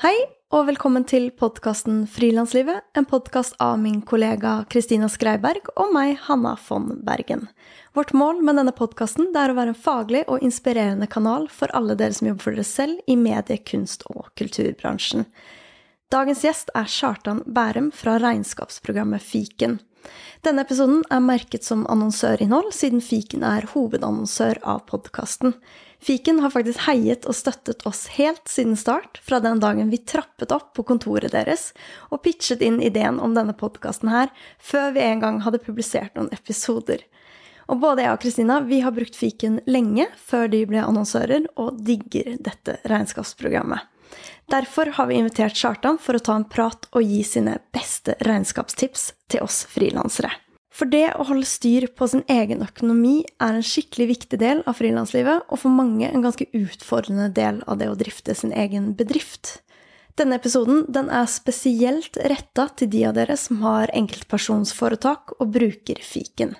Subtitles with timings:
[0.00, 0.16] Hei,
[0.48, 6.54] og velkommen til podkasten Frilanslivet, en podkast av min kollega Kristina Skreiberg og meg, Hanna
[6.56, 7.42] von Bergen.
[7.92, 11.98] Vårt mål med denne podkasten er å være en faglig og inspirerende kanal for alle
[12.00, 15.28] dere som jobber for dere selv i medie-, kunst- og kulturbransjen.
[16.08, 19.82] Dagens gjest er Kjartan Bærum fra regnskapsprogrammet Fiken.
[20.46, 25.52] Denne episoden er merket som annonsørinnhold, siden Fiken er hovedannonsør av podkasten.
[26.00, 30.54] Fiken har faktisk heiet og støttet oss helt siden start, fra den dagen vi trappet
[30.56, 31.74] opp på kontoret deres
[32.08, 36.32] og pitchet inn ideen om denne podkasten her, før vi en gang hadde publisert noen
[36.32, 37.04] episoder.
[37.70, 41.84] Og både jeg og Kristina vi har brukt Fiken lenge før de ble annonsører, og
[41.84, 43.84] digger dette regnskapsprogrammet.
[44.50, 49.12] Derfor har vi invitert Kjartan for å ta en prat og gi sine beste regnskapstips
[49.30, 50.32] til oss frilansere.
[50.74, 54.78] For det å holde styr på sin egen økonomi er en skikkelig viktig del av
[54.80, 59.60] frilanslivet, og for mange en ganske utfordrende del av det å drifte sin egen bedrift.
[60.18, 66.02] Denne episoden den er spesielt retta til de av dere som har enkeltpersonsforetak og bruker
[66.02, 66.56] fiken.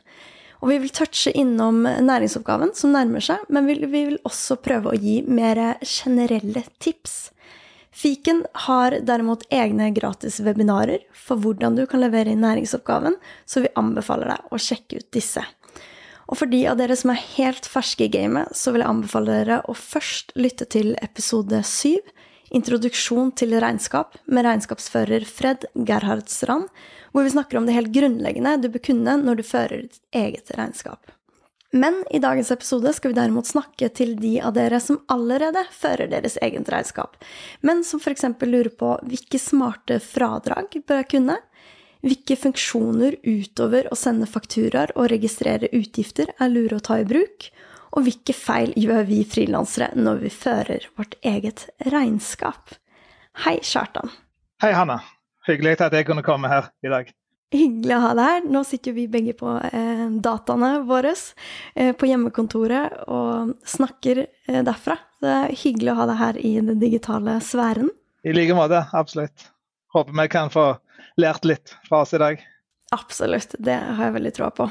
[0.61, 5.01] Og vi vil touche innom næringsoppgaven som nærmer seg, men vi vil også prøve å
[5.01, 7.31] gi mer generelle tips.
[7.91, 13.73] Fiken har derimot egne gratis webinarer for hvordan du kan levere inn næringsoppgaven, så vi
[13.79, 15.43] anbefaler deg å sjekke ut disse.
[16.31, 19.35] Og for de av dere som er helt ferske i gamet, så vil jeg anbefale
[19.41, 21.99] dere å først lytte til episode 7,
[22.51, 26.67] Introduksjon til regnskap, med regnskapsfører Fred Gerhardstrand,
[27.15, 30.51] hvor vi snakker om det helt grunnleggende du bør kunne når du fører ditt eget
[30.59, 31.13] regnskap.
[31.73, 36.11] Men i dagens episode skal vi derimot snakke til de av dere som allerede fører
[36.11, 37.15] deres eget regnskap,
[37.63, 38.27] men som f.eks.
[38.43, 41.39] lurer på hvilke smarte fradrag bør jeg kunne?
[42.03, 47.51] Hvilke funksjoner utover å sende fakturaer og registrere utgifter er lure å ta i bruk?
[47.95, 52.75] Og hvilke feil gjør vi frilansere når vi fører vårt eget regnskap?
[53.45, 54.11] Hei, Kjartan.
[54.63, 55.01] Hei, Hanna.
[55.47, 57.15] Hyggelig at jeg kunne komme her i dag.
[57.51, 58.45] Hyggelig å ha deg her.
[58.55, 61.15] Nå sitter vi begge på eh, dataene våre
[61.75, 64.95] eh, på hjemmekontoret og snakker eh, derfra.
[65.21, 67.91] Det er hyggelig å ha deg her i den digitale sfæren.
[68.23, 69.51] I like måte, absolutt.
[69.91, 70.69] Håper vi kan få
[71.19, 72.47] lært litt fra oss i dag.
[72.95, 74.71] Absolutt, det har jeg veldig troa på.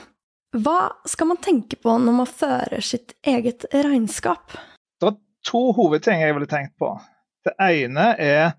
[0.63, 4.56] Hva skal man tenke på når man fører sitt eget regnskap?
[5.00, 6.96] Det er to hovedting jeg ville tenkt på.
[7.44, 8.53] Det ene er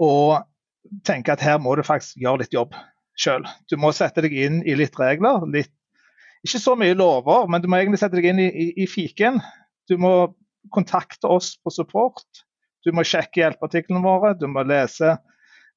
[0.00, 0.40] å
[1.04, 2.72] tenke at her må du faktisk gjøre litt jobb
[3.18, 3.46] sjøl.
[3.70, 5.46] Du må sette deg inn i litt regler.
[5.52, 5.72] Litt,
[6.46, 9.40] ikke så mye lover, men du må egentlig sette deg inn i, i, i fiken.
[9.90, 10.12] Du må
[10.74, 12.44] kontakte oss på support.
[12.86, 14.34] Du må sjekke hjelpeartiklene våre.
[14.38, 15.16] Du må lese,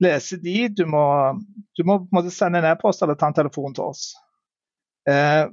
[0.03, 0.67] lese de.
[0.75, 1.03] Du må,
[1.77, 4.11] du må sende en e-post eller ta en telefon til oss.
[5.09, 5.47] Eh,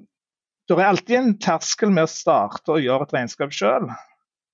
[0.68, 3.88] det er alltid en terskel med å starte og gjøre et regnskap sjøl.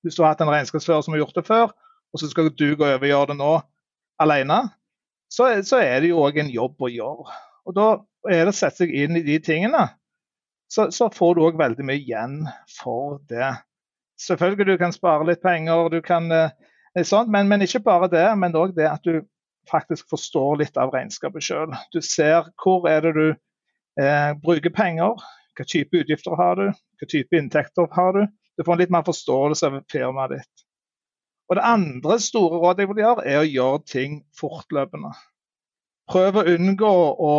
[0.05, 1.73] Hvis du har hatt en regnskapsfører som har gjort det før,
[2.15, 3.53] og så skal du gå over og gjøre det nå
[4.23, 4.61] alene,
[5.35, 7.37] så, så er det jo òg en jobb å gjøre.
[7.65, 7.89] Og Da
[8.31, 9.87] er det å sette seg inn i de tingene,
[10.71, 12.39] så, så får du òg veldig mye igjen
[12.73, 13.53] for det.
[14.21, 16.31] Selvfølgelig du kan spare litt penger, du kan
[17.03, 19.25] sånt, men, men, ikke bare det, men òg det at du
[19.71, 21.75] faktisk forstår litt av regnskapet sjøl.
[21.93, 23.27] Du ser hvor er det du
[24.01, 25.19] eh, bruker penger,
[25.55, 28.27] hva type utgifter har du, hva type inntekter har du.
[28.55, 30.64] Du får en litt mer forståelse av firmaet ditt.
[31.49, 35.13] Og Det andre store rådet jeg vil gjøre, er å gjøre ting fortløpende.
[36.09, 36.93] Prøv å unngå
[37.29, 37.35] å,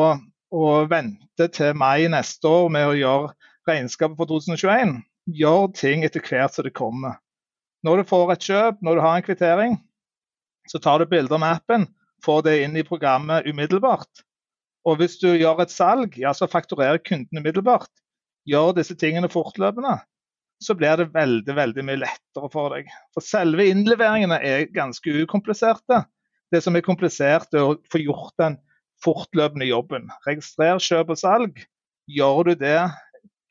[0.53, 3.33] å vente til mai neste år med å gjøre
[3.69, 4.99] regnskapet for 2021.
[5.41, 7.17] Gjør ting etter hvert som det kommer.
[7.85, 9.75] Når du får et kjøp, når du har en kvittering,
[10.69, 11.85] så tar du bilder med appen,
[12.25, 14.25] får det inn i programmet umiddelbart.
[14.85, 17.89] Og hvis du gjør et salg, ja, så fakturerer kunden umiddelbart.
[18.45, 19.97] Gjør disse tingene fortløpende
[20.63, 22.89] så blir det veldig veldig mye lettere for deg.
[23.15, 26.03] For selve innleveringene er ganske ukompliserte.
[26.53, 28.57] Det som er komplisert, er å få gjort den
[29.03, 30.07] fortløpende jobben.
[30.27, 31.59] Registrer kjøp og salg.
[32.07, 32.79] Gjør du det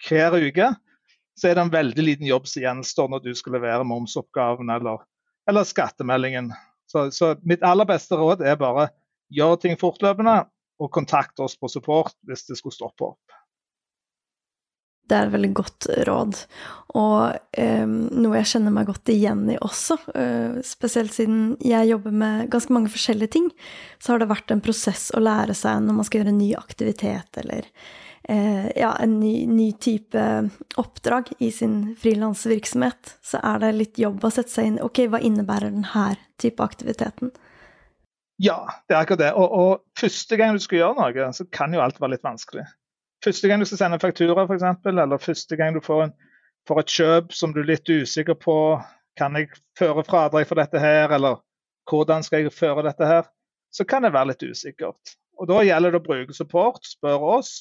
[0.08, 0.70] hver uke,
[1.38, 5.02] så er det en veldig liten jobb som gjenstår når du skal levere momsoppgaven eller,
[5.50, 6.52] eller skattemeldingen.
[6.90, 8.88] Så, så, mitt aller beste råd er bare
[9.34, 10.44] gjør ting fortløpende,
[10.82, 13.33] og kontakt oss på support hvis det skulle stoppe opp.
[15.04, 16.38] Det er et veldig godt råd,
[16.94, 19.98] og eh, noe jeg kjenner meg godt igjen i også.
[20.14, 23.50] Eh, spesielt siden jeg jobber med ganske mange forskjellige ting,
[23.98, 26.50] så har det vært en prosess å lære seg når man skal gjøre en ny
[26.56, 27.66] aktivitet eller
[28.28, 30.22] eh, ja, en ny, ny, type
[30.80, 33.16] oppdrag i sin frilansvirksomhet.
[33.26, 36.06] Så er det litt jobb å sette seg inn Ok, hva innebærer denne
[36.40, 37.34] type aktiviteten?
[38.42, 39.34] Ja, det er akkurat det.
[39.38, 42.64] Og, og første gang du skal gjøre noe, så kan jo alt være litt vanskelig.
[43.24, 46.14] Første gang du skal sende en faktura, f.eks., eller første gang du får, en,
[46.68, 48.56] får, et kjøp som du er litt usikker på,
[49.16, 49.48] kan jeg
[49.78, 51.40] føre fradrag for dette her, eller
[51.88, 53.28] hvordan skal jeg føre dette her,
[53.74, 55.16] så kan det være litt usikkert.
[55.40, 57.54] Og Da gjelder det å bruke support, spørre oss.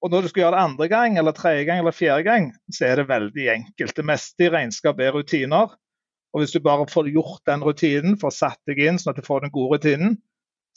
[0.00, 2.86] Og når du skal gjøre det andre gang, eller tredje gang eller fjerde gang, så
[2.88, 3.96] er det veldig enkelt.
[3.96, 5.74] Det meste i regnskap er rutiner.
[6.32, 9.26] Og hvis du bare får gjort den rutinen, får satt deg inn sånn at du
[9.26, 10.16] får den gode rutinen,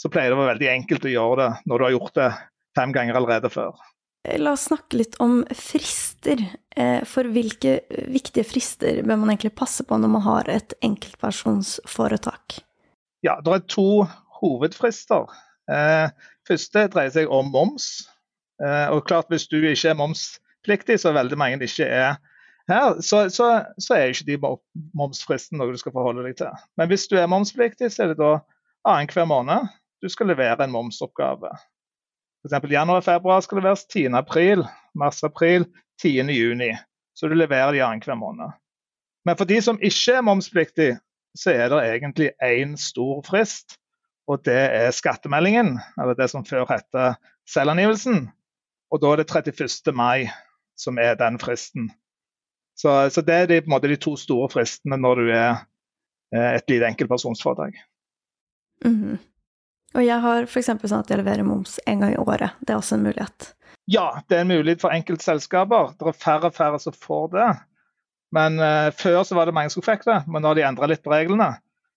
[0.02, 2.30] så pleier det å være veldig enkelt å gjøre det når du har gjort det
[2.76, 3.78] fem ganger allerede før.
[4.24, 6.40] La oss snakke litt om frister.
[6.76, 12.62] Eh, for hvilke viktige frister bør man egentlig passe på når man har et enkeltpersonsforetak?
[13.24, 14.06] Ja, det er to
[14.40, 15.28] hovedfrister.
[15.72, 16.08] Eh,
[16.48, 18.08] første dreier seg om moms.
[18.64, 22.16] Eh, og klart Hvis du ikke er momspliktig, så veldig mange ikke er
[22.72, 24.38] her, så, så, så er ikke de
[24.96, 26.64] momsfristen noe du skal forholde deg til.
[26.80, 28.38] Men hvis du er momspliktig, så er det da
[28.88, 29.68] annenhver måned
[30.04, 31.52] du skal levere en momsoppgave.
[32.44, 32.72] F.eks.
[32.72, 34.12] januar-februar skal leveres 10.
[34.20, 35.66] april, mars-april
[36.02, 36.30] 10.
[36.30, 36.74] juni.
[37.16, 38.52] Så du leverer de annenhver måned.
[39.26, 40.90] Men for de som ikke er momspliktig,
[41.38, 43.78] så er det egentlig én stor frist.
[44.28, 47.18] Og det er skattemeldingen, eller det som før het
[47.50, 48.30] selvangivelsen.
[48.92, 49.96] Og da er det 31.
[49.96, 50.30] mai
[50.80, 51.92] som er den fristen.
[52.76, 55.52] Så, så det er de, måte, de, to store fristene når du er
[56.34, 57.74] eh, et lite enkeltpersonsforetak.
[58.86, 59.18] Mm -hmm.
[59.94, 60.72] Og jeg har f.eks.
[60.82, 62.56] sånn at jeg leverer moms en gang i året.
[62.62, 63.52] Det er også en mulighet?
[63.92, 65.94] Ja, det er en mulighet for enkeltselskaper.
[66.00, 67.50] Det er færre og færre som får det.
[68.34, 70.90] Men uh, før så var det mange som fikk det, men nå har de endra
[70.90, 71.52] litt på reglene.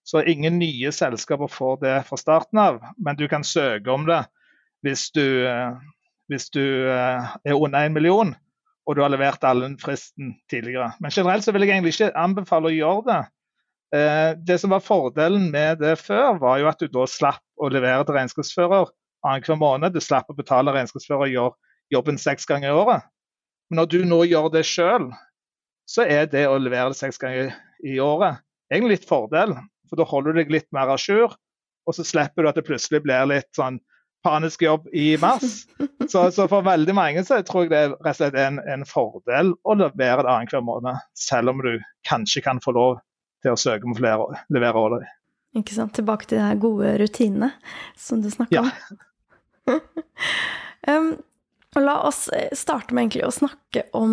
[0.07, 4.21] Så ingen nye selskaper får det fra starten av, men du kan søke om det
[4.85, 5.79] hvis du, uh,
[6.31, 8.35] hvis du uh, er under en million
[8.87, 10.93] og du har levert alle fristen tidligere.
[11.03, 13.23] Men generelt så vil jeg egentlig ikke anbefale å gjøre det.
[13.95, 17.71] Eh, det som var fordelen med det før, var jo at du da slapp å
[17.71, 18.91] levere til regnskapsfører
[19.27, 19.95] annenhver måned.
[19.95, 23.07] Du slapp å betale regnskapsfører og gjøre jobben seks ganger i året.
[23.71, 25.11] Men når du nå gjør det sjøl,
[25.87, 27.55] så er det å levere det seks ganger
[27.87, 28.43] i året
[28.73, 29.55] egentlig litt fordel.
[29.87, 31.35] For da holder du deg litt mer à jour,
[31.87, 33.79] og så slipper du at det plutselig blir litt sånn
[34.27, 35.63] panisk jobb i mars.
[36.11, 40.25] Så, så, for veldig mange så tror jeg det er en, en fordel å levere
[40.27, 41.77] det annenhver måned, selv om du
[42.09, 42.99] kanskje kan få lov
[43.47, 45.09] til å søke om flere, levere ordre.
[45.57, 45.95] Ikke sant.
[45.97, 47.53] Tilbake til de her gode rutinene
[47.97, 48.67] som du snakker ja.
[49.71, 49.81] om.
[50.93, 51.11] um,
[51.81, 54.13] la oss eh, starte med egentlig å snakke om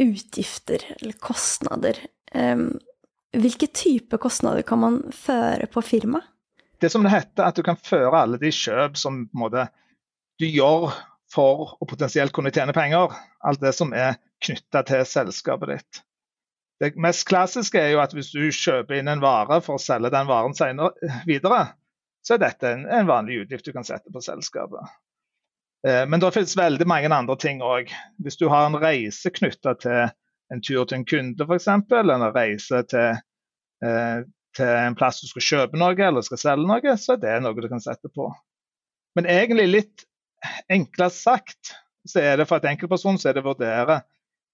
[0.00, 2.00] utgifter, eller kostnader.
[2.34, 2.72] Um,
[3.36, 6.26] hvilke type kostnader kan man føre på firmaet?
[6.80, 9.66] det som det heter, at du kan føre alle de kjøp som måte,
[10.40, 10.90] du gjør
[11.30, 13.12] for å potensielt kunne tjene penger.
[13.44, 16.00] Alt det som er knytta til selskapet ditt.
[16.80, 20.12] Det mest klassiske er jo at hvis du kjøper inn en vare for å selge
[20.14, 20.94] den varen senere,
[21.28, 21.74] videre,
[22.24, 24.88] så er dette en, en vanlig utgift du kan sette på selskapet.
[25.86, 27.92] Eh, men det finnes veldig mange andre ting òg.
[28.24, 30.10] Hvis du har en reise knytta til
[30.50, 33.20] en tur til en kunde f.eks., eller en reise til,
[33.84, 34.18] eh,
[34.56, 37.56] til en plass du skal kjøpe noe eller skal selge noe, så er det noe
[37.60, 38.28] du kan sette på.
[39.16, 40.06] Men egentlig litt
[40.72, 41.74] enklere sagt,
[42.08, 44.00] så er det for et enkeltperson så er det å vurdere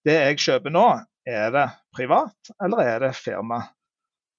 [0.06, 0.86] det jeg kjøper nå,
[1.26, 3.62] er det privat eller er det firma?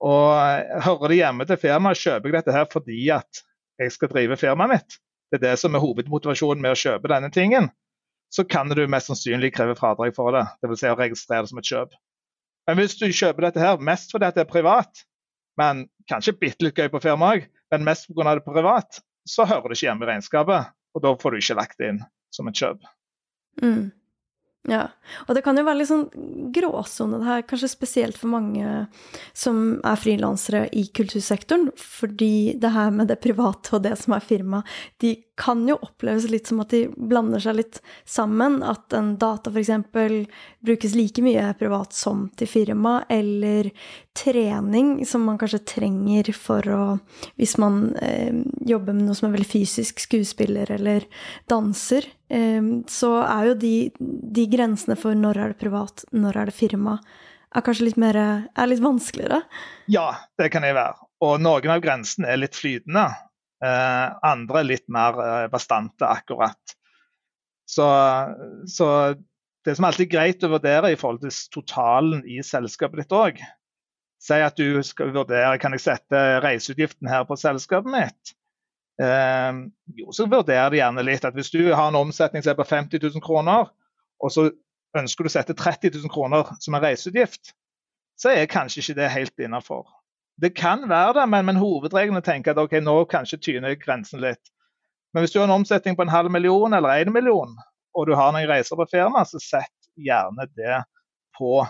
[0.04, 3.44] Og Hører det hjemme til firmaet, kjøper jeg dette her fordi at
[3.81, 4.98] jeg skal drive firmaet mitt.
[5.31, 7.69] Det er det som er hovedmotivasjonen med å kjøpe denne tingen.
[8.34, 10.82] Så kan du mest sannsynlig kreve fradrag for det, dvs.
[10.82, 11.94] Si å registrere det som et kjøp.
[12.67, 15.03] Men hvis du kjøper dette her mest fordi det er privat,
[15.60, 18.36] men kanskje bitte litt gøy på firmaet òg, men mest pga.
[18.36, 20.74] det privat, så hører det ikke hjemme i regnskapet.
[20.96, 22.00] Og da får du ikke lagt det inn
[22.34, 22.84] som et kjøp.
[23.62, 23.89] Mm.
[24.67, 24.89] Ja,
[25.24, 26.09] og det kan jo være litt sånn
[26.51, 28.81] gråsone det her, kanskje spesielt for mange
[29.31, 31.69] som er frilansere i kultursektoren.
[31.79, 34.59] Fordi det her med det private og det som er firma,
[35.00, 38.59] de kan jo oppleves litt som at de blander seg litt sammen.
[38.59, 39.71] At en data f.eks.
[40.59, 43.71] brukes like mye privat som til firma, eller
[44.17, 46.81] trening som man kanskje trenger for å
[47.38, 51.05] Hvis man eh, jobber med noe som er veldig fysisk, skuespiller eller
[51.50, 56.51] danser, eh, så er jo de, de, grensene for når er det privat, når er
[56.51, 56.97] det firma,
[57.55, 59.43] er kanskje litt mer er litt vanskeligere?
[59.91, 61.07] Ja, det kan jeg være.
[61.25, 63.07] Og noen av grensene er litt flytende.
[63.63, 66.75] Eh, andre litt mer eh, bastante, akkurat.
[67.67, 67.88] Så,
[68.69, 68.89] så,
[69.65, 73.41] det som alltid er greit å vurdere i forhold til totalen i selskapet ditt òg
[74.21, 78.33] Si at du skal vurdere kan jeg sette reiseutgiften her på selskapet mitt.
[79.01, 79.59] Eh,
[80.00, 82.65] jo, så vurderer det gjerne litt at hvis du har en omsetning som er på
[82.65, 83.69] 50 000 kroner,
[84.17, 84.50] og så
[84.97, 87.53] ønsker du å sette 30 000 kroner som en reiseutgift,
[88.17, 89.86] så er kanskje ikke det helt innafor.
[90.41, 94.53] Det kan være det, men, men hovedreglene tenker at ok, nå kanskje tyner grensen litt.
[95.13, 97.53] Men hvis du har en omsetning på en halv million eller en million,
[97.97, 100.81] og du har noen reiser på firma, så sett gjerne det
[101.38, 101.62] på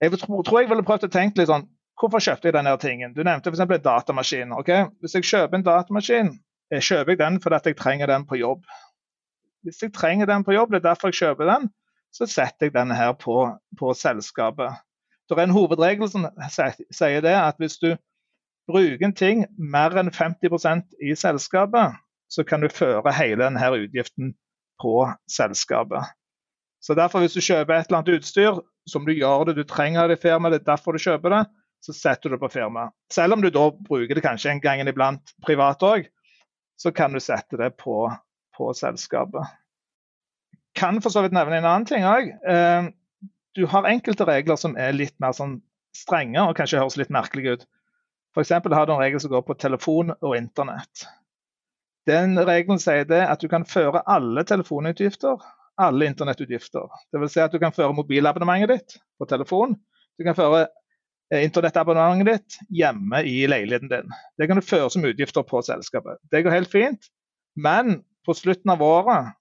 [0.00, 1.66] Jeg tror, jeg ville prøvd å tenke litt sånn
[2.00, 3.12] hvorfor kjøpte jeg denne tingen?
[3.12, 3.60] Du nevnte f.eks.
[3.60, 4.54] en datamaskin.
[4.60, 4.86] Okay?
[5.04, 6.30] Hvis jeg kjøper en datamaskin,
[6.72, 8.64] jeg kjøper jeg den fordi jeg trenger den på jobb.
[9.66, 11.68] Hvis jeg trenger den på jobb, det er derfor jeg kjøper den,
[12.16, 13.42] så setter jeg denne her på,
[13.78, 14.80] på selskapet.
[15.28, 17.92] Det er en hovedregel som sier det at hvis du
[18.70, 21.98] bruker en ting mer enn 50% i selskapet,
[22.30, 24.32] så kan du føre hele denne utgiften
[24.80, 24.94] på
[25.30, 26.08] selskapet.
[26.80, 30.08] Så derfor Hvis du kjøper et eller annet utstyr som du gjør det, du trenger
[30.08, 31.42] det i firmaet, det er derfor du kjøper det,
[31.84, 32.94] så setter du det på firmaet.
[33.12, 36.08] Selv om du da bruker det kanskje en gang iblant privat òg,
[36.80, 38.08] så kan du sette det på,
[38.56, 39.44] på selskapet.
[40.76, 42.32] Kan for så vidt nevne en annen ting òg.
[42.48, 42.88] Eh,
[43.58, 45.58] du har enkelte regler som er litt mer sånn
[45.96, 47.68] strenge og kanskje høres litt merkelig ut.
[48.32, 48.52] F.eks.
[48.56, 51.08] har du en regel som går på telefon og internett.
[52.08, 55.42] Den regelen sier det at du kan føre alle telefonutgifter,
[55.80, 56.90] alle internettutgifter.
[57.14, 57.32] Dvs.
[57.34, 59.76] Si at du kan føre mobilabonnementet ditt på telefon.
[60.20, 60.66] Du kan føre
[61.32, 64.14] eh, internettabonnementet ditt hjemme i leiligheten din.
[64.38, 66.20] Det kan du føre som utgifter på selskapet.
[66.32, 67.10] Det går helt fint.
[67.56, 69.32] Men på slutten av året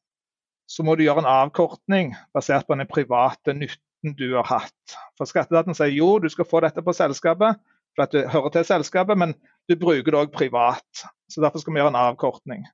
[0.69, 4.97] så må du gjøre en avkortning basert på den private nytten du har hatt.
[5.17, 7.57] For Skatteetaten sier jo, du skal få dette på selskapet,
[7.97, 9.33] for at du hører til selskapet, men
[9.67, 11.05] du bruker det òg privat.
[11.29, 12.67] Så Derfor skal vi gjøre en avkortning.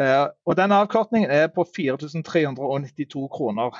[0.00, 3.76] Eh, og Den avkortningen er på 4392 kroner.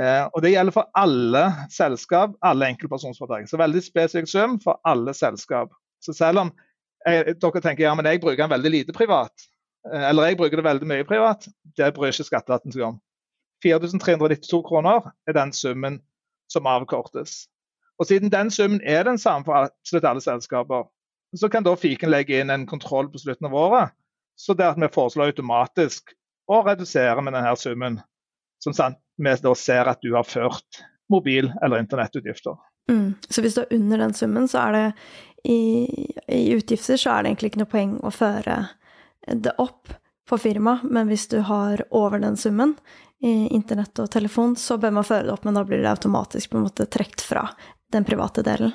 [0.00, 3.48] Eh, og Det gjelder for alle selskap, alle enkeltpersonforetak.
[3.48, 5.72] Så veldig spesifikk sum for alle selskap.
[6.00, 6.52] Så selv om
[7.06, 9.32] jeg, dere tenker ja, men jeg bruker den veldig lite privat,
[9.92, 13.00] eh, eller jeg bruker det veldig mye privat, det bryr ikke skatteetaten seg om.
[13.62, 16.00] 4392 kroner er den summen
[16.50, 17.46] som avkortes.
[17.98, 20.88] Og Siden den summen er den samme for absolutt alle selskaper,
[21.36, 23.92] så kan da fiken legge inn en kontroll på slutten av året.
[24.36, 26.14] Så det at vi foreslår automatisk
[26.50, 28.00] å redusere med denne summen,
[28.62, 32.56] som sant, vi da ser at du har ført mobil- eller internettutgifter.
[32.90, 33.14] Mm.
[33.28, 34.86] Så hvis du er under den summen, så er det
[35.44, 35.86] i,
[36.28, 38.56] i utgifter så er det egentlig ikke noe poeng å føre
[39.26, 39.92] det opp
[40.28, 42.76] på firma, men hvis du har over den summen,
[43.22, 46.50] i internett og telefon, så bør man føre det opp, men da blir det automatisk
[46.50, 47.44] på en måte trukket fra
[47.94, 48.72] den private delen.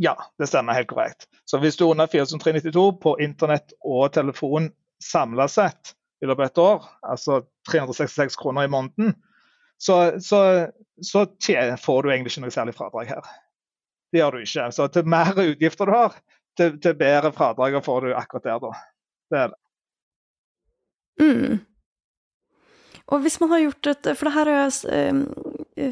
[0.00, 1.26] Ja, det stemmer helt korrekt.
[1.44, 4.70] Så hvis du er under 4392 på internett og telefon
[5.04, 5.92] samla sett
[6.24, 9.12] i løpet av et år, altså 366 kroner i måneden,
[9.76, 10.40] så, så,
[11.04, 11.26] så
[11.84, 13.28] får du egentlig ikke noe særlig fradrag her.
[14.12, 14.66] Det gjør du ikke.
[14.72, 16.16] Så til mer utgifter du har,
[16.56, 18.72] til, bedre fradrag får du akkurat der, da.
[19.30, 19.60] Det er det.
[21.20, 21.60] Mm.
[23.12, 25.10] Og hvis man har gjort et For det her har jeg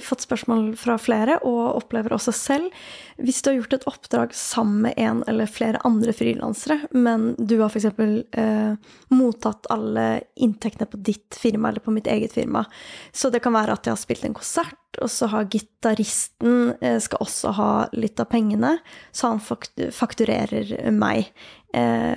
[0.04, 2.74] fått spørsmål fra flere, og opplever også selv.
[3.18, 7.58] Hvis du har gjort et oppdrag sammen med en eller flere andre frilansere, men du
[7.60, 7.88] har f.eks.
[7.88, 12.64] Eh, mottatt alle inntektene på ditt firma eller på mitt eget firma,
[13.12, 16.98] så det kan være at jeg har spilt en konsert, og så har gitaristen eh,
[17.02, 18.76] skal også ha litt av pengene,
[19.12, 21.30] så han fakturerer meg.
[21.76, 22.16] Eh,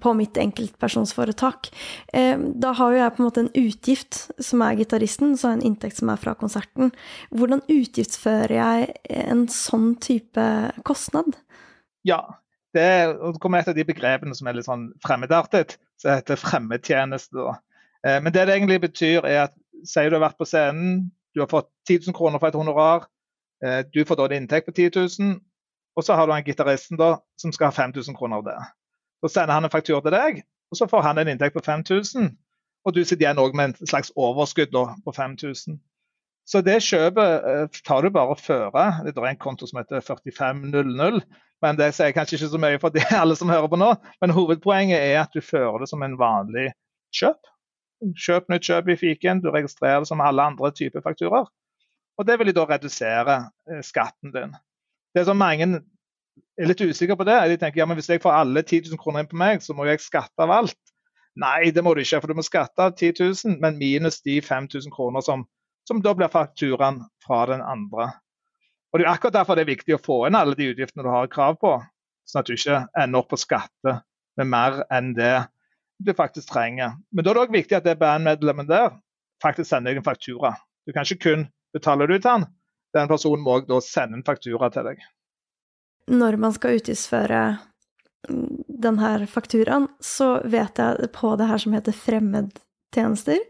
[0.00, 1.70] på mitt enkeltpersonsforetak.
[2.12, 5.64] Eh, da har jo jeg på en måte en utgift som er gitaristen, så en
[5.66, 6.92] inntekt som er fra konserten.
[7.34, 8.90] Hvordan utgiftsfører jeg
[9.28, 10.46] en sånn type
[10.88, 11.38] kostnad?
[12.06, 12.22] Ja,
[12.76, 12.88] det
[13.42, 17.54] kommer et av de begrepene som er litt sånn fremmedartet, som heter fremmedtjeneste.
[18.06, 21.44] Eh, men det det egentlig betyr, er at sier du har vært på scenen, du
[21.44, 23.06] har fått 10 000 kroner for et honorar,
[23.92, 24.88] du får da en inntekt på 10
[25.20, 25.34] 000,
[25.96, 28.56] og så har du en gitaristen da, som skal ha 5000 kroner av det.
[29.20, 32.30] Så sender han en faktur til deg, og så får han en inntekt på 5000.
[32.88, 35.76] Og du sitter igjen med en slags overskudd da, på 5000.
[36.48, 39.02] Så det kjøpet eh, tar du bare og fører.
[39.04, 41.20] Det er en konto som heter 4500.
[41.60, 43.92] Men det sier kanskje ikke så mye for de alle som hører på nå.
[44.22, 46.70] Men hovedpoenget er at du fører det som en vanlig
[47.16, 47.52] kjøp.
[48.16, 49.44] Kjøp nytt kjøp i fiken.
[49.44, 51.46] Du registrerer det som alle andre typer fakturer.
[52.18, 53.36] Og det vil da redusere
[53.70, 54.56] eh, skatten din.
[55.14, 55.82] Det som mange
[56.64, 57.36] er litt usikre på det.
[57.52, 59.76] De tenker ja, men hvis jeg får alle 10 000 kroner inn på meg, så
[59.76, 60.78] må jeg skatte av alt.
[61.40, 64.40] Nei, det må du ikke, for du må skatte av 10 000, men minus de
[64.44, 65.46] 5000 kroner som,
[65.88, 68.10] som da blir fakturaen fra den andre.
[68.90, 71.10] Og Det er akkurat derfor det er viktig å få inn alle de utgiftene du
[71.12, 71.76] har krav på,
[72.26, 74.00] sånn at du ikke ender opp på skatte
[74.40, 75.36] med mer enn det
[76.00, 76.96] du faktisk trenger.
[77.12, 78.90] Men da er det òg viktig at det bandmedlemmet der
[79.42, 80.54] faktisk sender deg en faktura.
[80.86, 82.46] Du kan ikke kun betale det ut til han,
[82.96, 85.02] den personen må da sende en faktura til deg.
[86.10, 87.42] Når man skal utgiftsføre
[88.28, 93.40] denne fakturaen, så vet jeg på det her som heter fremmedtjenester,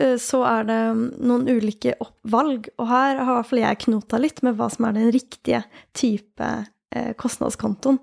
[0.00, 0.80] eh, så er det
[1.22, 1.94] noen ulike
[2.30, 2.68] valg.
[2.78, 5.62] Og her har i hvert fall jeg knota litt med hva som er den riktige
[5.96, 6.50] type
[6.94, 8.00] eh, kostnadskontoen.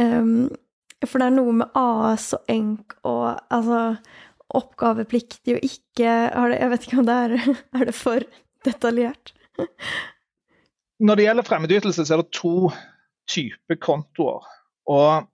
[0.00, 0.48] Ehm,
[1.04, 3.82] for det er noe med AS og ENK og altså
[4.52, 6.08] oppgavepliktig og ikke
[6.52, 7.34] Jeg vet ikke om det er
[7.80, 8.24] Er det for
[8.64, 9.32] detaljert?
[11.02, 12.70] Når det gjelder fremmedytelse, så er det to
[13.30, 14.46] typer kontoer.
[14.86, 15.26] Og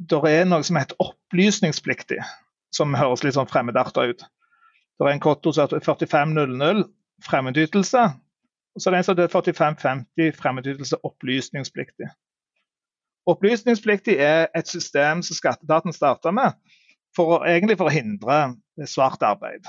[0.00, 2.20] det er noe som heter opplysningspliktig,
[2.74, 4.24] som høres litt sånn fremmedarta ut.
[4.98, 6.84] Det er en konto som heter 4500
[7.24, 8.04] fremmedytelse,
[8.74, 12.08] og så er det en som heter 4550 fremmedytelse opplysningspliktig.
[13.30, 16.56] Opplysningspliktig er et system som skatteetaten starta med
[17.16, 18.38] for å, egentlig for å hindre
[18.90, 19.68] svart arbeid.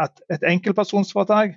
[0.00, 1.56] At et enkeltpersonsforetak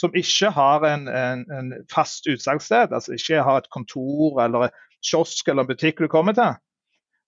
[0.00, 4.70] som ikke har en, en, en fast utsalgssted, altså ikke har et kontor eller
[5.04, 6.56] kiosk eller en butikk du kommer til,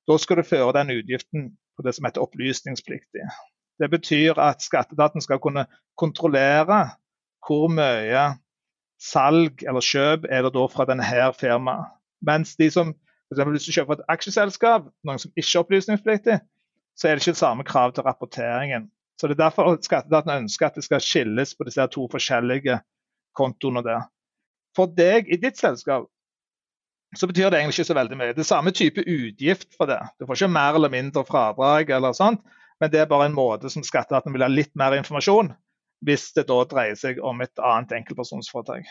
[0.08, 3.26] da skal du føre den utgiften på det som heter opplysningspliktig.
[3.80, 5.66] Det betyr at skatteetaten skal kunne
[6.00, 6.84] kontrollere
[7.46, 8.24] hvor mye
[9.02, 11.06] salg eller kjøp er det da fra denne
[11.38, 11.90] firmaet.
[12.22, 12.92] Mens de som
[13.32, 16.34] for hvis du kjøper et aksjeselskap, noen som ikke er opplysningspliktig,
[16.98, 18.90] så er det ikke samme krav til rapporteringen.
[19.22, 22.80] Så Det er derfor skatteetaten ønsker at det skal skilles på disse to forskjellige
[23.38, 24.08] kontoene der.
[24.74, 26.08] For deg i ditt selskap
[27.14, 28.32] så betyr det egentlig ikke så veldig mye.
[28.34, 30.00] Det er samme type utgift for det.
[30.18, 32.42] Du får ikke mer eller mindre fradrag, eller sånt,
[32.80, 35.52] men det er bare en måte som skatteetaten vil ha litt mer informasjon
[36.02, 38.90] hvis det da dreier seg om et annet enkeltpersonsforetak.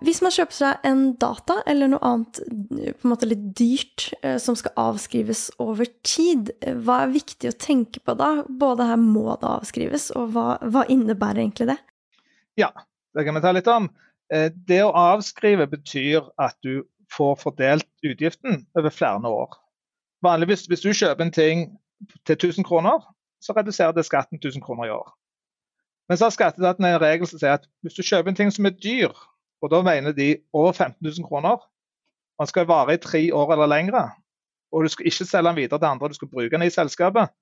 [0.00, 4.38] Hvis man kjøper seg en data eller noe annet på en måte litt dyrt eh,
[4.40, 8.30] som skal avskrives over tid, eh, hva er viktig å tenke på da?
[8.48, 11.76] Både her må det avskrives, og hva, hva innebærer egentlig det?
[12.60, 12.70] Ja,
[13.16, 13.90] det kan vi ta litt om.
[14.32, 19.56] Eh, det å avskrive betyr at du får fordelt utgiften over flere år.
[20.24, 21.64] Vanligvis hvis du kjøper en ting
[22.24, 23.04] til 1000 kroner,
[23.44, 25.08] så reduserer det skatten 1000 kroner i år.
[26.08, 28.66] Men så har skatteetaten en regel som sier at hvis du kjøper en ting som
[28.66, 29.12] er dyr,
[29.60, 31.60] og da mener de over 15 000 kroner.
[32.40, 34.06] Man skal vare i tre år eller lengre.
[34.72, 37.32] Og du skal ikke selge den videre til andre, du skal bruke den i selskapet.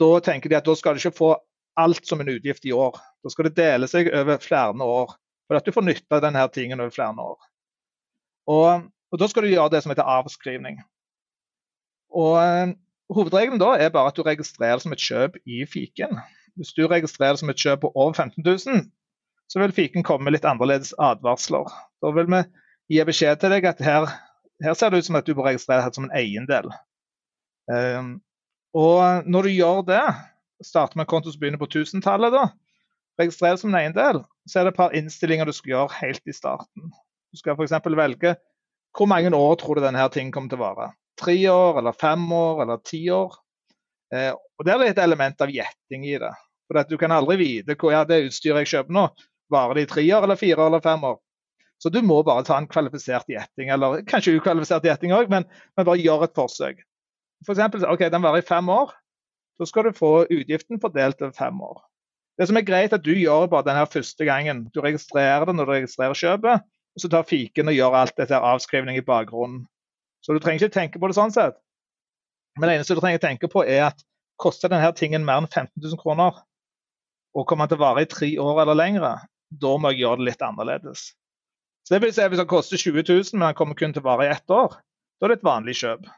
[0.00, 1.34] Da tenker de at da skal du ikke få
[1.80, 2.96] alt som en utgift i år.
[3.24, 5.16] Da skal det dele seg over flere år.
[5.48, 7.38] For at du får nytte av denne tingen over flere år.
[8.50, 10.78] Og, og da skal du gjøre det som heter avskrivning.
[12.14, 12.76] Og eh,
[13.10, 16.20] Hovedregelen da er bare at du registrerer det som et kjøp i fiken.
[16.54, 18.84] Hvis du registrerer det som et kjøp på over 15 000,
[19.50, 21.66] så vil fiken komme med litt annerledes advarsler.
[22.02, 22.42] Da vil vi
[22.94, 24.06] gi beskjed til deg at her,
[24.62, 26.70] her ser det ut som at du bør registrere det som en eiendel.
[27.70, 28.12] Um,
[28.78, 30.02] og når du gjør det,
[30.62, 32.46] starter med en konto som begynner på tusentallet, da,
[33.20, 36.36] registrerer som en eiendel, så er det et par innstillinger du skal gjøre helt i
[36.36, 36.92] starten.
[37.30, 37.74] Du skal f.eks.
[37.86, 38.36] velge
[38.96, 40.90] hvor mange år tror du denne tingen kommer til å vare.
[41.20, 43.34] Tre år, eller fem år, eller ti år.
[44.14, 46.32] Eh, og Der er det et element av gjetting i det.
[46.66, 49.04] For Du kan aldri vite hvor ja, det utstyret jeg kjøper nå,
[49.50, 51.18] Varer det i tre år, eller fire år, eller fem år?
[51.80, 55.86] Så du må bare ta en kvalifisert gjetting, eller kanskje ukvalifisert gjetting òg, men, men,
[55.88, 56.82] bare gjør et forsøk.
[57.46, 58.92] For eksempel, OK, den varer i fem år.
[59.60, 61.80] Så skal du få utgiften fordelt over fem år.
[62.40, 64.66] Det som er greit, at du gjør bare denne første gangen.
[64.72, 68.38] Du registrerer det når du registrerer kjøpet, og så tar fiken og gjør alt dette
[68.52, 69.66] avskrivning i bakgrunnen.
[70.24, 71.58] Så du trenger ikke tenke på det sånn sett.
[72.58, 74.04] Men det eneste du trenger å tenke på, er at
[74.40, 76.40] koster denne tingen mer enn 15 000 kroner,
[77.36, 79.12] og kommer den til å vare i tre år eller lengre,
[79.50, 81.10] da må jeg gjøre det litt annerledes.
[81.86, 84.04] Så det vil si at Hvis han koster 20 000, men den kommer kun til
[84.04, 84.76] å vare i ett år,
[85.18, 86.08] da er det et vanlig kjøp.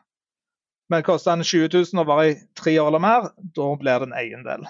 [0.93, 4.11] Men koster den 20 000 og varer i tre år eller mer, da blir det
[4.11, 4.67] en eiendel.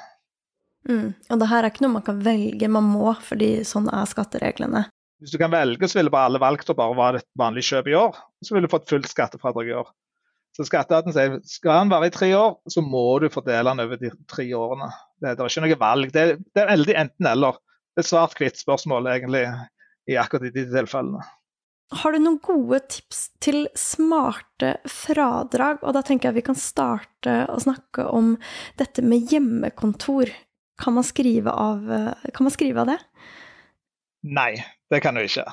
[0.88, 1.08] Mm.
[1.30, 4.84] Og det her er ikke noe man kan velge, man må, fordi sånn er skattereglene.
[5.22, 7.90] Hvis du kan velge, så ville bare alle valgt å bare være et vanlig kjøp
[7.90, 8.16] i år.
[8.42, 9.90] Så ville du fått fullt skattefradrag i år.
[10.52, 14.00] Så skatteetaten sier skal den være i tre år, så må du fordele den over
[14.00, 14.90] de tre årene.
[15.16, 16.10] Det, det er ikke noe valg.
[16.12, 17.60] Det, det er veldig enten-eller
[17.98, 19.44] et svart-hvitt-spørsmål, egentlig,
[20.10, 21.22] i akkurat de tilfellene.
[21.92, 25.82] Har du noen gode tips til smarte fradrag?
[25.84, 28.34] Og da tenker jeg vi kan starte å snakke om
[28.80, 30.32] dette med hjemmekontor.
[30.80, 31.84] Kan man skrive av,
[32.32, 32.98] kan man skrive av det?
[34.24, 34.54] Nei,
[34.88, 35.44] det kan du ikke.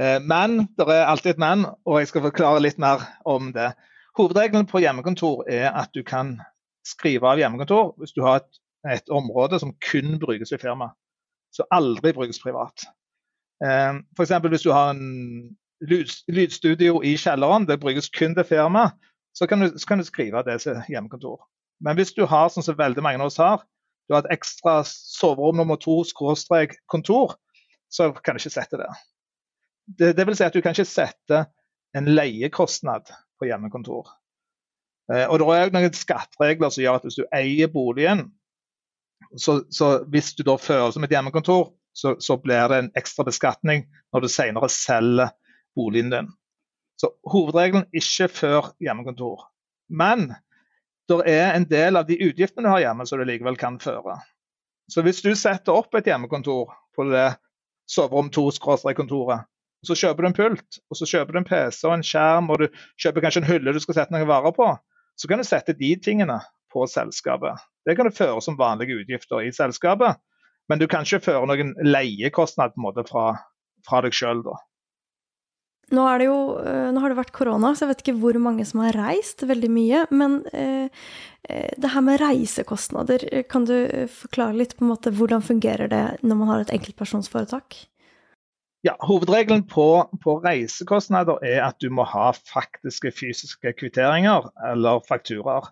[0.00, 3.70] Eh, men det er alltid et men, og jeg skal forklare litt mer om det.
[4.18, 6.36] Hovedregelen på hjemmekontor er at du kan
[6.86, 8.60] skrive av hjemmekontor hvis du har et,
[9.00, 10.96] et område som kun brukes i firmaet
[11.54, 12.86] som aldri brukes privat.
[13.64, 14.34] Eh, F.eks.
[14.48, 18.90] hvis du har en lydstudio i kjelleren, det brukes kun til firma,
[19.36, 21.42] så kan, du, så kan du skrive det til hjemmekontor.
[21.80, 23.62] Men hvis du har, sånn som veldig mange av oss har,
[24.08, 27.36] du har et ekstra soverom nummer to skråstrek kontor,
[27.90, 28.90] så kan du ikke sette det.
[29.98, 30.10] det.
[30.18, 31.44] Det vil si at du kan ikke sette
[31.96, 33.08] en leiekostnad
[33.38, 34.10] på hjemmekontor.
[35.10, 38.28] Eh, og det er noen skatteregler som gjør at hvis du eier boligen,
[39.36, 43.26] så, så, hvis du da fører som et hjemmekontor, så, så, blir det en ekstra
[43.26, 45.32] beskatning når du senere selger
[45.76, 46.30] boligen din.
[47.00, 49.46] Så hovedregelen ikke før hjemmekontor.
[49.88, 50.32] Men
[51.10, 54.18] det er en del av de utgiftene du har hjemme som du likevel kan føre.
[54.90, 57.32] Så hvis du setter opp et hjemmekontor på det
[57.90, 59.46] soverom 2-kontoret,
[59.86, 62.60] så kjøper du en pult, og så kjøper du en PC og en skjerm, og
[62.60, 64.66] du kjøper kanskje en hylle du skal sette noen varer på,
[65.16, 66.36] så kan du sette de tingene
[66.72, 67.56] på selskapet.
[67.86, 70.20] Det kan du føre som vanlige utgifter i selskapet,
[70.68, 73.30] men du kan ikke føre noen leiekostnad på en måte fra,
[73.86, 74.44] fra deg sjøl.
[75.90, 78.82] Nå, jo, eh, nå, har det vært korona, så jeg vet ikke hvor mange som
[78.84, 80.04] har reist veldig mye.
[80.14, 80.86] Men eh,
[81.50, 83.74] eh, det her med reisekostnader, kan du
[84.14, 87.80] forklare litt på en måte hvordan fungerer det når man har et enkeltpersonsforetak?
[88.86, 89.88] Ja, Hovedregelen på,
[90.22, 95.68] på, reisekostnader er at du må ha faktiske fysiske kvitteringer eller fakturaer.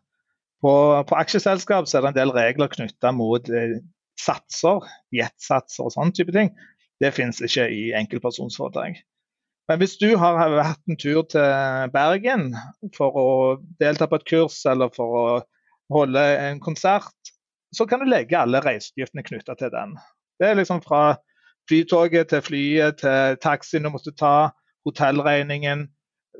[0.64, 0.72] På,
[1.06, 3.78] på aksjeselskap er det en del regler knytta mot eh,
[4.18, 6.50] satser, jetsatser og sånne type ting.
[6.98, 8.98] Det finnes ikke i enkeltpersonsforetak.
[9.68, 12.50] Men hvis du har hatt en tur til Bergen
[12.96, 13.28] for å
[13.78, 15.26] delta på et kurs eller for å
[15.92, 17.12] holde en konsert,
[17.76, 19.92] så kan du legge alle reiseutgiftene knytta til den.
[20.40, 21.18] Det er liksom fra
[21.68, 24.50] flytoget til flyet til taxien du måtte ta,
[24.88, 25.84] hotellregningen,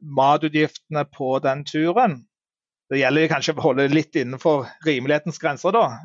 [0.00, 2.22] matutgiftene på den turen.
[2.88, 5.98] Det gjelder kanskje å holde litt innenfor rimelighetens grenser, da.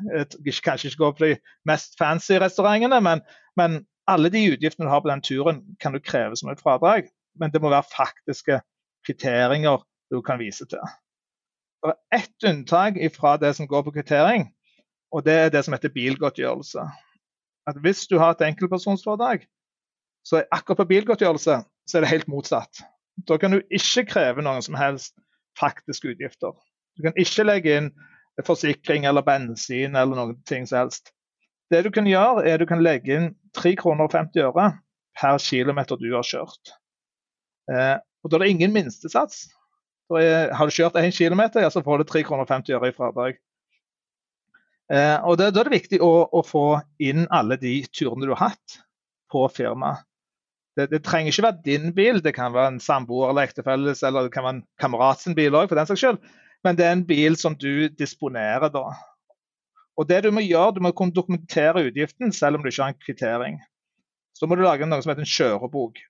[0.64, 1.30] Kanskje ikke gå på de
[1.68, 3.22] mest fancy restaurantene, men,
[3.56, 3.78] men
[4.10, 7.08] alle de utgiftene du har på den turen, kan du kreve som et fradrag,
[7.40, 8.60] men det må være faktiske
[9.06, 9.80] kvitteringer
[10.12, 10.84] du kan vise til.
[11.84, 14.50] Det er ett unntak fra det som går på kvittering,
[15.12, 16.84] og det er det som heter bilgodtgjørelse.
[17.66, 19.48] At Hvis du har et enkeltpersonsforetak,
[20.24, 22.84] så er akkurat på bilgodtgjørelse så er det helt motsatt.
[23.28, 25.16] Da kan du ikke kreve noen som helst
[25.60, 26.52] faktiske utgifter.
[26.94, 27.90] Du kan ikke legge inn
[28.46, 31.12] forsikring eller bensin eller noe ting som helst.
[31.70, 34.74] Det du kan gjøre, er du kan legge inn 3,50 kroner
[35.14, 36.74] per kilometer du har kjørt.
[37.70, 39.46] Eh, og Da er det ingen minstesats.
[40.12, 43.38] Er, har du kjørt 1 km, ja, så får du 3,50 kroner i fradrag.
[44.92, 48.50] Eh, og Da er det viktig å, å, få inn alle de turene du har
[48.50, 48.80] hatt
[49.32, 50.04] på firmaet.
[50.74, 54.26] Det, det, trenger ikke være din bil, det kan være en samboer eller ektefelles, eller
[54.26, 56.18] det kan være en kamerat sin bil òg, for den saks skyld.
[56.64, 58.88] Men det er en bil som du disponerer da.
[60.00, 62.94] Og det du må gjøre, du må kunne dokumentere utgiften selv om du ikke har
[62.94, 63.60] en kvittering.
[64.34, 66.00] Så må du lage noe som heter en kjørebok.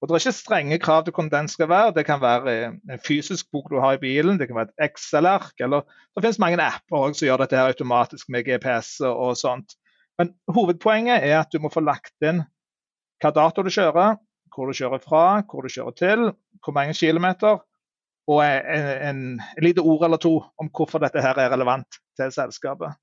[0.00, 1.94] Og Det er ikke strenge krav til hvordan den skal være.
[1.96, 2.52] Det kan være
[2.92, 5.54] en fysisk bok du har i bilen, det kan være et Excel-ark.
[5.58, 5.82] eller
[6.14, 9.72] Det finnes mange apper som gjør dette her automatisk med GPS og, sånt.
[10.18, 12.44] Men hovedpoenget er at du må få lagt inn
[13.24, 14.20] hva dato du kjører,
[14.52, 16.30] hvor du kjører fra, hvor du kjører til,
[16.64, 17.58] hvor mange kilometer,
[18.26, 22.32] og en, en, en lite ord eller to om hvorfor dette her er relevant til
[22.34, 22.96] selskapet.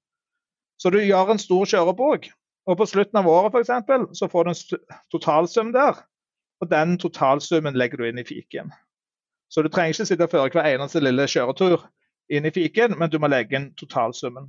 [0.80, 2.28] Så du gjør en stor kjørebok,
[2.68, 4.18] og på slutten av året f.eks.
[4.20, 6.02] så får du en totalsum der
[6.64, 8.72] og den totalsummen legger du inn i fiken.
[9.52, 11.84] Så du trenger ikke sitte og føre hver eneste lille kjøretur
[12.32, 14.48] inn i fiken, men du må legge inn totalsummen.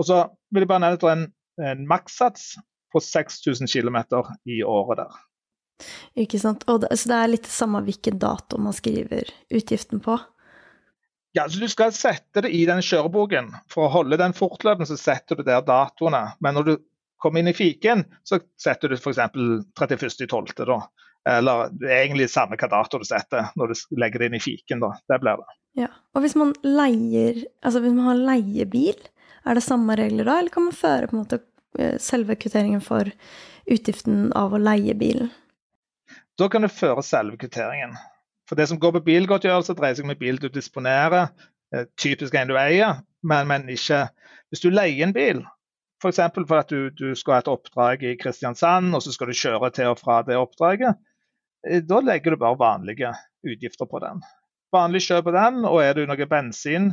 [0.00, 1.26] Og så vil jeg bare nevne en,
[1.68, 2.54] en makssats
[2.94, 4.00] på 6000 km
[4.48, 5.20] i året der.
[6.14, 6.64] Ikke sant.
[6.66, 10.18] Det, så det er litt det samme hvilken dato man skriver utgiften på?
[11.34, 13.50] Ja, så Du skal sette det i den kjøreboken.
[13.72, 16.28] For å holde den fortløpende, så setter du der datoene.
[16.44, 16.74] Men når du
[17.18, 19.18] kommer inn i fiken, så setter du f.eks.
[19.18, 20.54] 31.12.
[20.62, 20.78] da.
[21.34, 24.44] Eller det er egentlig samme hva dato du setter når du legger det inn i
[24.44, 24.84] fiken.
[24.84, 24.92] da.
[25.10, 25.58] Det blir det.
[25.74, 29.00] Ja, Og hvis man leier, altså hvis man har leiebil,
[29.44, 31.40] er det samme regler da, eller kan man føre på en måte
[31.80, 33.10] eh, selve kvitteringen for
[33.66, 35.32] utgiften av å leie bilen?
[36.38, 37.94] Da kan du føre selve kvitteringen.
[38.48, 41.30] For det som går på bilgodtgjørelse, dreier seg om en bil du disponerer,
[41.74, 44.08] eh, typisk en du eier, men, men ikke
[44.52, 45.40] Hvis du leier en bil,
[46.02, 46.20] f.eks.
[46.34, 49.34] For, for at du, du skal ha et oppdrag i Kristiansand, og så skal du
[49.34, 50.94] kjøre til og fra det oppdraget,
[51.70, 53.14] Eh, da legger du bare vanlige
[53.46, 54.22] utgifter på den.
[54.72, 56.92] Vanlig kjøp på den, og er du noe bensin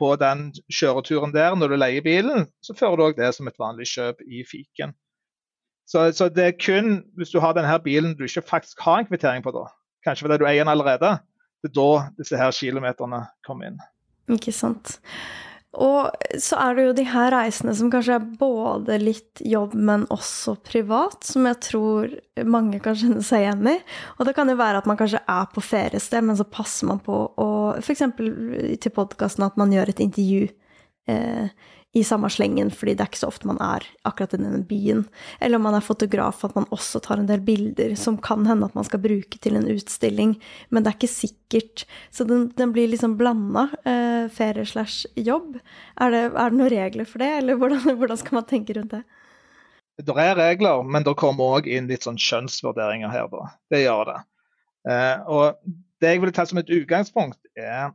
[0.00, 3.58] på den kjøreturen der når du leier bilen, så fører du òg det som et
[3.60, 4.94] vanlig kjøp i fiken.
[5.86, 9.08] Så, så, det er kun hvis du har denne bilen du ikke faktisk har en
[9.08, 9.68] kvittering på, da,
[10.06, 11.16] kanskje fordi du eier den allerede,
[11.62, 13.82] det er da disse her kilometerne kommer inn.
[14.34, 14.98] Ikke sant.
[15.76, 16.08] Og
[16.40, 20.54] så er det jo de her reisene som kanskje er både litt jobb, men også
[20.64, 22.14] privat, som jeg tror
[22.48, 23.76] mange kan kjenne seg igjen i.
[24.16, 27.02] Og det kan jo være at man kanskje er på feriested, men så passer man
[27.04, 27.48] på å
[27.82, 28.06] F.eks.
[28.16, 30.46] til podkasten at man gjør et intervju
[31.12, 31.52] eh,
[31.96, 35.06] i samme slengen, fordi det er ikke så ofte man er akkurat i denne byen.
[35.40, 38.68] Eller om man er fotograf, at man også tar en del bilder som kan hende
[38.68, 40.34] at man skal bruke til en utstilling,
[40.68, 41.86] men det er ikke sikkert.
[42.12, 45.56] Så den, den blir liksom blanda, eh, ferie slash jobb.
[45.96, 48.98] Er det, er det, noen regler for det, eller hvordan, hvordan, skal man tenke rundt
[48.98, 49.04] det?
[50.04, 53.48] Det er regler, men det kommer òg inn litt sånn skjønnsvurderinger her, da.
[53.72, 54.18] Det gjør det.
[54.92, 55.62] Eh, og
[56.04, 57.94] det jeg vil ta som et utgangspunkt, er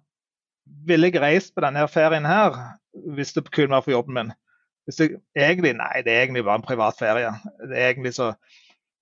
[0.87, 2.55] ville jeg reist på denne ferien her
[3.15, 4.31] hvis det kun var for jobben min,
[4.89, 5.03] du
[5.37, 7.31] egentlig Nei, det er egentlig bare en privat ferie.
[7.69, 8.33] Det er egentlig så,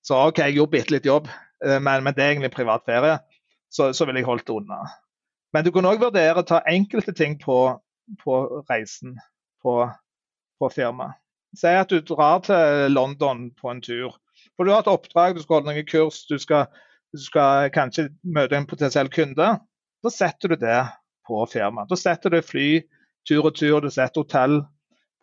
[0.05, 1.29] så OK, jeg gjorde bitte litt jobb,
[1.65, 3.17] eh, men, men, det er egentlig en privat ferie.
[3.71, 4.84] Så, så ville jeg holdt det unna.
[5.53, 7.58] Men du kunne òg vurdere å ta enkelte ting på,
[8.21, 8.38] på
[8.69, 9.15] reisen
[9.63, 9.79] på,
[10.60, 11.17] på firmaet.
[11.58, 14.19] Si at du drar til London på en tur.
[14.53, 16.67] For du har et oppdrag, du skal holde noen kurs, du skal,
[17.15, 19.47] du skal kanskje møte en potensiell kunde.
[20.03, 20.84] Da setter du det
[21.29, 21.89] på firmaet.
[21.91, 22.81] Da setter du fly
[23.29, 24.63] tur og tur, du setter hotell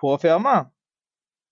[0.00, 0.70] på firmaet.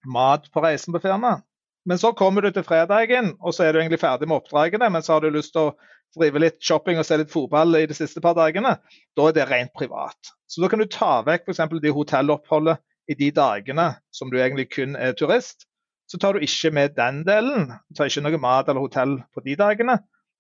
[0.07, 1.43] Mat på reisen på firmaet.
[1.85, 4.89] Men så kommer du til fredagen, og så er du egentlig ferdig med oppdragene.
[4.93, 5.75] Men så har du lyst til å
[6.17, 8.77] drive litt shopping og se litt fotball i de siste par dagene.
[9.17, 10.33] Da er det rent privat.
[10.49, 11.63] Så da kan du ta vekk f.eks.
[11.83, 15.67] de hotelloppholdet i de dagene som du egentlig kun er turist.
[16.09, 17.73] Så tar du ikke med den delen.
[17.89, 19.99] Du tar ikke noe mat eller hotell på de dagene,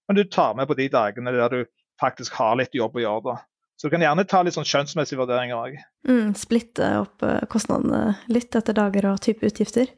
[0.08, 1.64] men du tar med på de dagene der du
[2.00, 3.24] faktisk har litt jobb å gjøre.
[3.32, 3.36] da.
[3.76, 5.78] Så du kan gjerne ta litt sånn skjønnsmessige vurderinger òg.
[6.06, 9.90] Mm, splitte opp eh, kostnadene litt etter dager og type utgifter?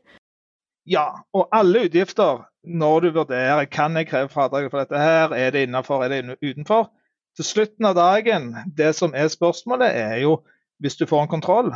[0.88, 5.52] Ja, og alle utgifter når du vurderer kan jeg kreve fradrag for dette her, er
[5.54, 6.88] det innenfor, er det utenfor.
[7.36, 10.38] Til slutten av dagen, det som er spørsmålet, er jo
[10.82, 11.70] hvis du får en kontroll,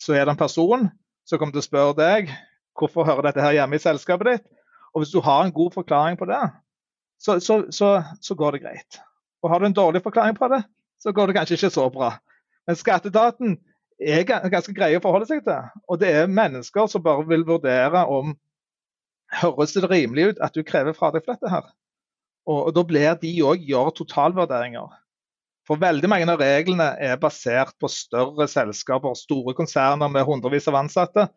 [0.00, 0.88] så er det en person
[1.28, 2.32] som kommer til å spørre deg
[2.78, 4.46] hvorfor hører dette her hjemme i selskapet ditt.
[4.94, 6.40] Og hvis du har en god forklaring på det,
[7.20, 7.90] så, så, så,
[8.22, 9.00] så går det greit.
[9.42, 10.62] Og har du en dårlig forklaring på det,
[11.00, 12.12] så går det kanskje ikke så bra.
[12.68, 13.58] Men skatteetaten
[14.00, 15.68] er ganske greie å forholde seg til.
[15.88, 18.34] Og det er mennesker som bare vil vurdere om
[19.40, 21.68] høres det rimelig ut at du krever fradrag for dette her.
[22.48, 24.88] Og, og da blir de òg gjøre totalvurderinger.
[25.68, 30.80] For veldig mange av reglene er basert på større selskaper, store konserner med hundrevis av
[30.80, 31.28] ansatte.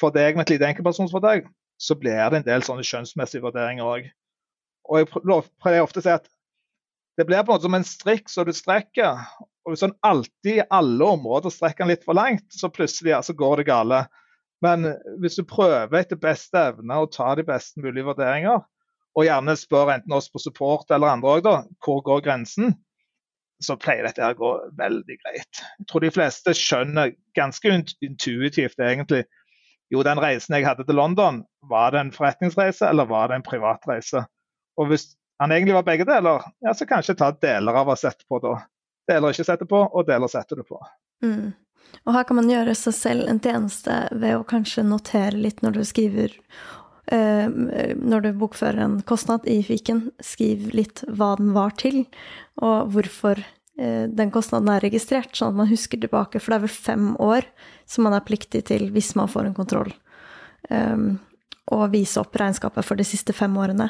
[0.00, 4.08] For deg med et lite enkeltpersonsforetak så blir det en del sånne skjønnsmessige vurderinger òg.
[4.86, 5.10] Og jeg
[5.60, 6.30] pleier ofte å si at
[7.16, 9.24] det blir på en måte som en strikk som du strekker.
[9.66, 13.20] Og hvis en alltid i alle områder strekker den litt for langt, så plutselig ja,
[13.24, 14.04] så går det gale.
[14.64, 14.88] Men
[15.22, 18.62] hvis du prøver etter beste evne å ta de beste mulige vurderinger,
[19.16, 21.48] og gjerne spør enten oss på support eller andre òg,
[21.84, 22.74] hvor går grensen,
[23.64, 25.62] så pleier dette å gå veldig greit.
[25.80, 27.72] Jeg tror de fleste skjønner ganske
[28.04, 29.24] intuitivt egentlig
[29.92, 33.46] jo, den reisen jeg hadde til London, var det en forretningsreise eller var det en
[33.46, 34.24] privatreise?
[34.80, 38.24] Og hvis han egentlig var begge deler, ja, så kanskje ta deler av å sette
[38.28, 38.56] på da.
[39.10, 40.80] Deler ikke setter på, og deler setter du på.
[41.24, 41.52] Mm.
[42.06, 45.78] Og her kan man gjøre seg selv en tjeneste ved å kanskje notere litt når
[45.78, 46.32] du skriver
[47.12, 52.04] eh, Når du bokfører en kostnad i fiken, skriv litt hva den var til,
[52.62, 56.42] og hvorfor eh, den kostnaden er registrert, sånn at man husker tilbake.
[56.42, 57.46] For det er vel fem år
[57.86, 59.94] som man er pliktig til hvis man får en kontroll.
[60.66, 61.20] Um,
[61.70, 63.86] og vise opp regnskapet for de siste fem årene.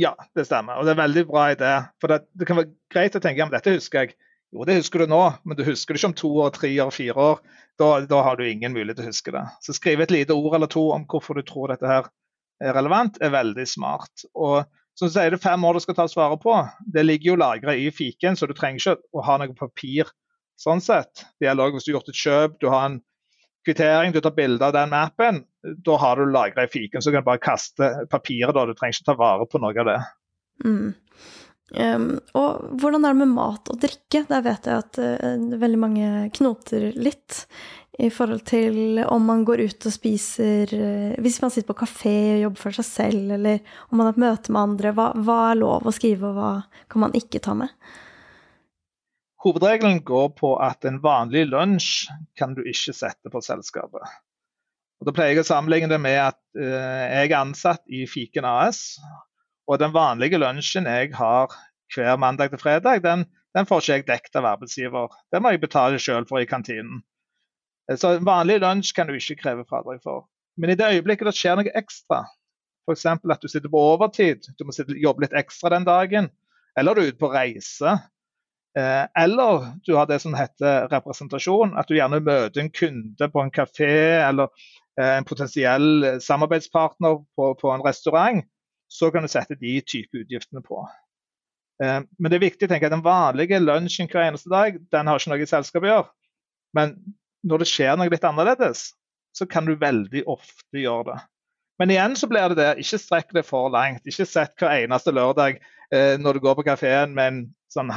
[0.00, 0.78] Ja, det stemmer.
[0.80, 1.70] Og det er veldig bra idé.
[2.00, 4.16] For det, det kan være greit å tenke ja, men dette husker jeg.
[4.50, 6.90] Jo, det husker du nå, men du husker det ikke om to år, tre år,
[6.94, 7.42] fire år.
[7.78, 9.44] Da, da, har du ingen mulighet til å huske det.
[9.62, 12.08] Så skrive et lite ord eller to om hvorfor du tror dette her
[12.60, 14.24] er relevant, er veldig smart.
[14.34, 14.64] Og
[14.98, 16.56] så sier du fem år du skal ta svare på.
[16.92, 20.10] Det ligger jo lagra i fiken, så du trenger ikke å ha noe papir
[20.60, 21.24] sånn sett.
[21.38, 22.98] Det gjelder òg hvis du har gjort et kjøp, du har en
[23.68, 25.44] kvittering, du tar bilde av den mappen.
[25.60, 28.64] Da har du lagra i fiken, så kan du bare kaste papiret da.
[28.66, 30.00] Du trenger ikke ta vare på noe av det.
[30.64, 30.92] Mm.
[31.70, 34.24] Um, og hvordan er det med mat og drikke?
[34.26, 37.44] Der vet jeg at uh, veldig mange knoter litt
[38.00, 42.14] i forhold til om man går ut og spiser uh, Hvis man sitter på kafé
[42.34, 45.40] og jobber for seg selv, eller om man har et møte med andre, hva, hva,
[45.50, 46.52] er lov å skrive, og hva
[46.90, 47.70] kan man ikke ta med?
[49.40, 54.18] Hovedregelen går på at en vanlig lunsj kan du ikke sette på selskapet.
[55.00, 58.44] Og da pleier jeg å sammenligne det med at uh, jeg er ansatt i Fiken
[58.44, 58.98] AS
[59.70, 61.54] og den vanlige lunsjen jeg har
[61.94, 63.24] hver mandag til fredag, den,
[63.56, 65.14] den får ikke jeg dekket av arbeidsgiver.
[65.32, 67.00] Det må jeg betale sjøl for i kantinen.
[67.98, 70.28] Så en vanlig lunsj kan du ikke kreve fradrag for.
[70.60, 72.24] Men i det øyeblikket det skjer noe ekstra,
[72.86, 73.06] f.eks.
[73.06, 76.30] at du sitter på overtid, du må jobbe litt ekstra den dagen,
[76.78, 77.96] eller du er ute på reise,
[78.78, 83.42] eh, eller du har det som heter representasjon, at du gjerne møter en kunde på
[83.42, 83.92] en kafé
[84.26, 88.42] eller eh, en potensiell samarbeidspartner på, på en restaurant,
[88.90, 90.82] så kan du sette de type utgiftene på.
[91.82, 95.10] Eh, men det er viktig å tenke at den vanlige lunsjen hver eneste dag, den
[95.10, 96.10] har ikke noe i selskapet å gjøre.
[96.76, 96.96] Men
[97.46, 98.90] når det skjer noe litt annerledes,
[99.36, 101.20] så kan du veldig ofte gjøre det.
[101.80, 104.04] Men igjen så blir det det, ikke strekk det for langt.
[104.04, 105.60] Ikke sett hver eneste lørdag
[105.94, 107.40] eh, når du går på kafeen med en
[107.72, 107.92] sånn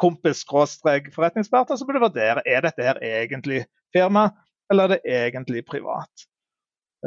[0.00, 3.64] kompis-forretningspartner, så bør du vurdere er dette her egentlig
[3.96, 4.30] firma,
[4.72, 6.26] eller er det egentlig privat.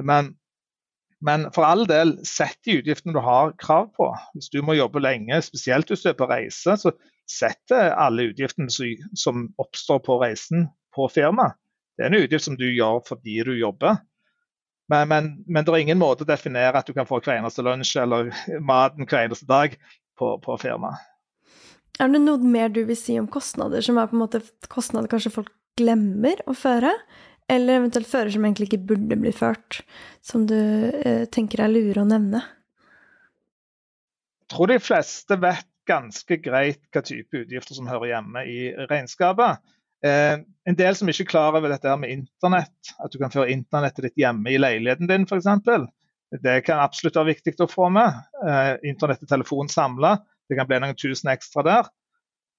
[0.06, 0.36] Men
[1.20, 4.08] men for all del, sett de utgiftene du har krav på.
[4.38, 6.94] Hvis du må jobbe lenge, spesielt hvis du er på reise, så
[7.30, 8.72] sett alle utgiftene
[9.20, 11.60] som oppstår på reisen på firmaet.
[11.98, 14.00] Det er en utgift som du gjør fordi du jobber.
[14.90, 17.66] Men, men, men, det er ingen måte å definere at du kan få hver eneste
[17.66, 18.32] lunsj eller
[18.64, 19.76] maten hver eneste dag
[20.18, 21.04] på, på firmaet.
[22.00, 24.40] Er det noe mer du vil si om kostnader, som er på en måte
[24.72, 26.94] kostnader kanskje folk glemmer å føre?
[27.50, 29.82] Eller eventuelt fører som egentlig ikke burde bli ført,
[30.22, 32.44] som du eh, tenker er lure å nevne?
[34.46, 38.60] Jeg tror de fleste vet ganske greit hva type utgifter som hører hjemme i
[38.90, 39.62] regnskapet.
[40.06, 40.36] Eh,
[40.70, 44.08] en del som ikke er klar over dette med internett, at du kan føre internettet
[44.08, 45.50] ditt hjemme i leiligheten din f.eks.
[46.44, 48.20] Det kan absolutt være viktig å få med.
[48.46, 50.20] Eh, internett og telefon samla.
[50.50, 51.90] Det kan bli noen tusen ekstra der.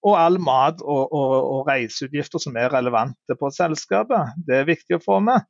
[0.07, 4.33] Og all mat og, og, og, reiseutgifter som er relevante på selskapet.
[4.47, 5.45] Det er viktig å få med.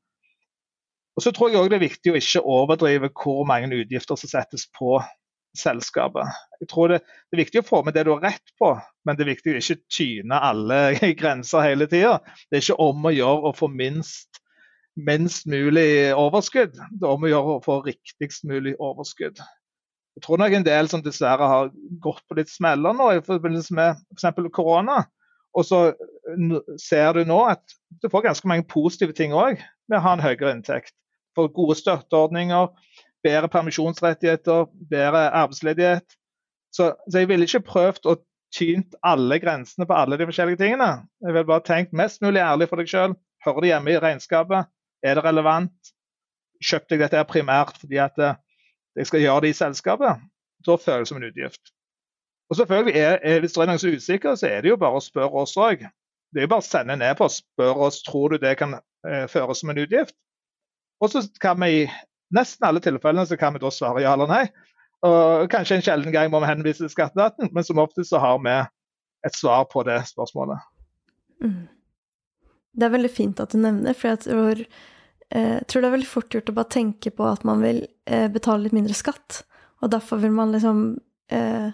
[1.18, 4.30] Og så tror jeg òg det er viktig å ikke overdrive hvor mange utgifter som
[4.30, 4.98] settes på
[5.58, 6.30] selskapet.
[6.62, 8.72] Jeg tror det, det, er viktig å få med det du har rett på,
[9.06, 10.80] men det er viktig å ikke tyne alle
[11.20, 12.18] grenser hele tida.
[12.48, 14.42] Det er ikke om å gjøre å få minst,
[14.98, 16.78] minst mulig overskudd.
[16.78, 19.42] Det er om å gjøre å få riktigst mulig overskudd.
[20.20, 21.70] Jeg tror nok en del som dessverre har
[22.04, 24.26] gått på litt smeller nå i forbindelse med f.eks.
[24.52, 24.98] korona.
[25.56, 25.78] Og så
[26.76, 27.72] ser du nå at
[28.04, 30.92] du får ganske mange positive ting òg med å ha en høyere inntekt.
[31.33, 32.68] For gode støtteordninger,
[33.24, 36.04] bedre permisjonsrettigheter, bedre arbeidsledighet.
[36.76, 38.18] Så, så jeg ville ikke prøvd å
[38.52, 40.90] tynt alle grensene på alle de forskjellige tingene.
[41.24, 43.16] Jeg vil bare tenkt mest mulig ærlig for deg sjøl.
[43.46, 44.68] Hører det hjemme i regnskapet?
[45.00, 45.94] Er det relevant?
[46.61, 48.37] Kjøpte jeg dette primært fordi at eh,
[48.96, 50.22] jeg skal gjøre det i selskapet,
[50.66, 51.72] da føles det som en utgift.
[52.50, 54.79] Og selvfølgelig er, er Hvis det er noen som er usikker, så er det jo
[54.81, 55.85] bare å spørre oss òg.
[56.31, 58.74] Det er jo bare å sende en e-post spør oss tror du det kan
[59.07, 60.14] eh, føres som en utgift.
[61.00, 61.87] Og så kan vi i
[62.35, 64.44] nesten alle tilfellene så kan vi da svare ja eller nei.
[65.07, 68.38] Og Kanskje en sjelden gang må vi henvise til skatteetaten, men som oftest så har
[68.44, 68.57] vi
[69.26, 70.61] et svar på det spørsmålet.
[71.40, 71.68] Mm.
[72.76, 74.64] Det er veldig fint at du nevner, for jeg tror
[75.30, 77.84] jeg eh, tror det er veldig fort gjort å bare tenke på at man vil
[78.10, 79.44] eh, betale litt mindre skatt.
[79.78, 80.98] Og derfor vil man liksom
[81.30, 81.70] eh,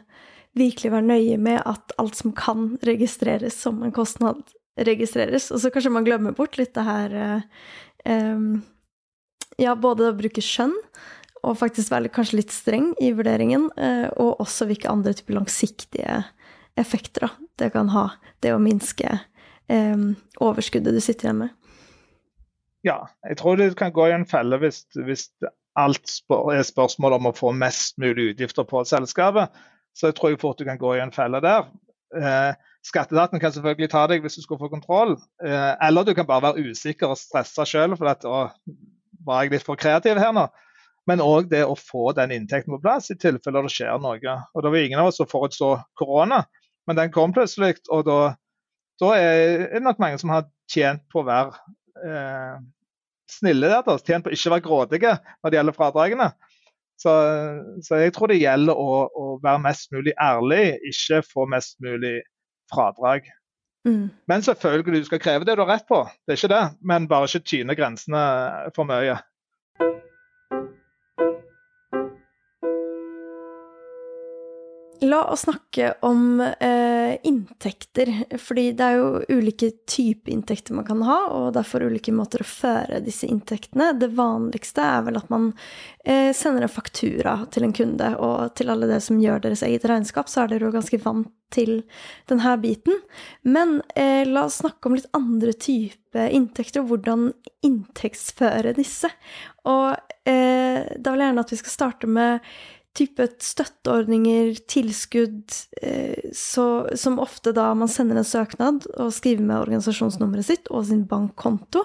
[0.56, 4.44] virkelig være nøye med at alt som kan registreres som en kostnad,
[4.76, 5.48] registreres.
[5.56, 7.16] Og så kanskje man glemmer bort litt det her
[8.04, 8.44] eh,
[9.56, 10.76] Ja, både å bruke skjønn
[11.46, 16.24] og faktisk være kanskje litt streng i vurderingen, eh, og også hvilke andre typer langsiktige
[16.76, 18.10] effekter da, det kan ha,
[18.44, 19.16] det å minske
[19.66, 21.65] overskuddet du sitter igjen med
[22.86, 25.28] ja, jeg tror det kan gå i en felle hvis, hvis
[25.76, 29.52] alt spør, er spørsmål om å få mest mulig utgifter på selskapet.
[29.96, 31.68] Så jeg tror jeg fort du kan gå i en felle der.
[32.16, 32.52] Eh,
[32.86, 35.16] Skatteetaten kan selvfølgelig ta deg hvis du skal få kontroll.
[35.42, 38.46] Eh, eller du kan bare være usikker og stressa sjøl for at å,
[39.26, 40.46] var jeg litt for kreativ her nå?
[41.06, 44.36] Men òg det å få den inntekten på plass i tilfelle det skjer noe.
[44.54, 46.44] Og Det var ingen av oss som forutså korona,
[46.86, 47.78] men den kom plutselig.
[47.94, 48.20] Og da,
[49.02, 51.54] da er det nok mange som har tjent på å være
[52.02, 52.56] eh,
[53.30, 56.28] snille der, da, tjent på ikke å være grådige når det gjelder fradragene.
[56.96, 57.12] Så,
[57.84, 62.20] så jeg tror det gjelder å, å, være mest mulig ærlig, ikke få mest mulig
[62.72, 63.26] fradrag.
[63.86, 64.08] Mm.
[64.26, 66.62] Men selvfølgelig, du skal kreve det du har rett på, det er ikke det.
[66.88, 68.22] Men bare ikke tyne grensene
[68.76, 69.18] for mye.
[75.24, 81.18] Oss snakke om eh, inntekter, fordi det er jo ulike typer inntekter man kan ha,
[81.32, 83.92] og derfor ulike måter å føre disse inntektene.
[83.98, 85.50] Det vanligste er vel at man
[86.04, 89.86] eh, sender en faktura til en kunde, og til alle dere som gjør deres eget
[89.88, 91.82] regnskap, så er dere jo ganske vant til
[92.30, 93.00] denne biten.
[93.46, 97.28] Men eh, la oss snakke om litt andre typer inntekter, og hvordan
[97.66, 99.10] inntektsføre disse.
[99.66, 99.94] Og
[100.26, 102.50] eh, da vil jeg gjerne at vi skal starte med
[102.96, 109.58] type støtteordninger, tilskudd, eh, så, som ofte da man sender en søknad og skriver med
[109.60, 111.84] organisasjonsnummeret sitt og sin bankkonto,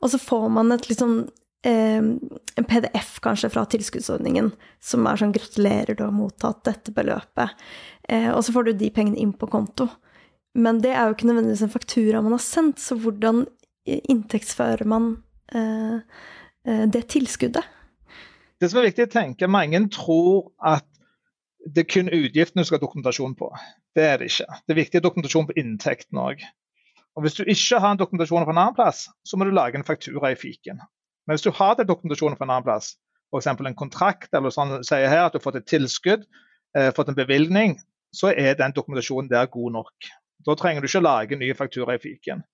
[0.00, 1.20] og så får man et litt sånn
[1.66, 4.50] eh, en PDF kanskje fra tilskuddsordningen
[4.82, 7.54] som er sånn 'Gratulerer, du har mottatt dette beløpet'.
[8.08, 9.88] Eh, og så får du de pengene inn på konto.
[10.58, 13.46] Men det er jo ikke nødvendigvis en faktura man har sendt, så hvordan
[13.86, 15.14] inntektsfører man
[15.48, 17.64] det tilskuddet?
[18.58, 20.86] Det som er viktig å tenke, Mange tror at
[21.68, 23.50] det er kun utgiftene du skal ha dokumentasjon på.
[23.94, 24.46] Det er det ikke.
[24.66, 26.42] Det er viktig dokumentasjon på inntekten òg.
[27.22, 29.86] Hvis du ikke har en dokumentasjon på en annen plass, så må du lage en
[29.86, 30.78] faktura i fiken.
[31.26, 32.92] Men hvis du har den dokumentasjonen på en annen plass,
[33.34, 33.50] f.eks.
[33.50, 36.24] en kontrakt eller sånn sier her at du har fått et tilskudd,
[36.78, 37.76] eh, fått en bevilgning,
[38.14, 40.12] så er den dokumentasjonen der god nok.
[40.46, 42.46] Da trenger du ikke lage nye faktura i fiken.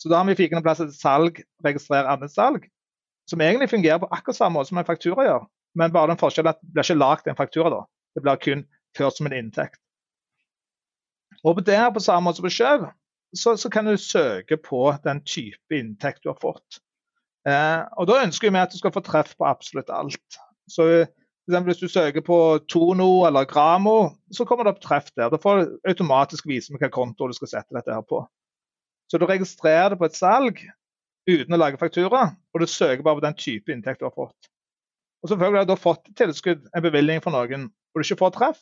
[0.00, 2.70] Så da har vi fiken en plass til salg, registrere annet salg
[3.30, 5.46] som egentlig fungerer på akkurat samme måte som en faktura gjør.
[5.76, 7.82] Men bare den forskjellen at det blir ikke lagd en faktura da.
[8.16, 8.62] Det blir kun
[8.96, 9.80] ført som en inntekt.
[11.44, 12.88] Og på det her på samme måte som på kjøp,
[13.36, 16.80] så, så, kan du søke på den type inntekt du har fått.
[17.48, 20.40] Eh, og Da ønsker vi at du skal få treff på absolutt alt.
[20.70, 21.06] Så
[21.46, 25.30] Hvis du søker på Tono eller Gramo, så kommer det opp treff der.
[25.30, 28.24] Da får du automatisk vise med hvilken konto du skal sette dette her på.
[29.06, 30.58] Så du registrerer det på et salg
[31.26, 34.50] uten å lage faktura, og du søker bare på den type inntekt du har fått.
[35.22, 38.60] Og selvfølgelig har du fått tilskudd, en bevilgning fra noen, og du ikke får treff.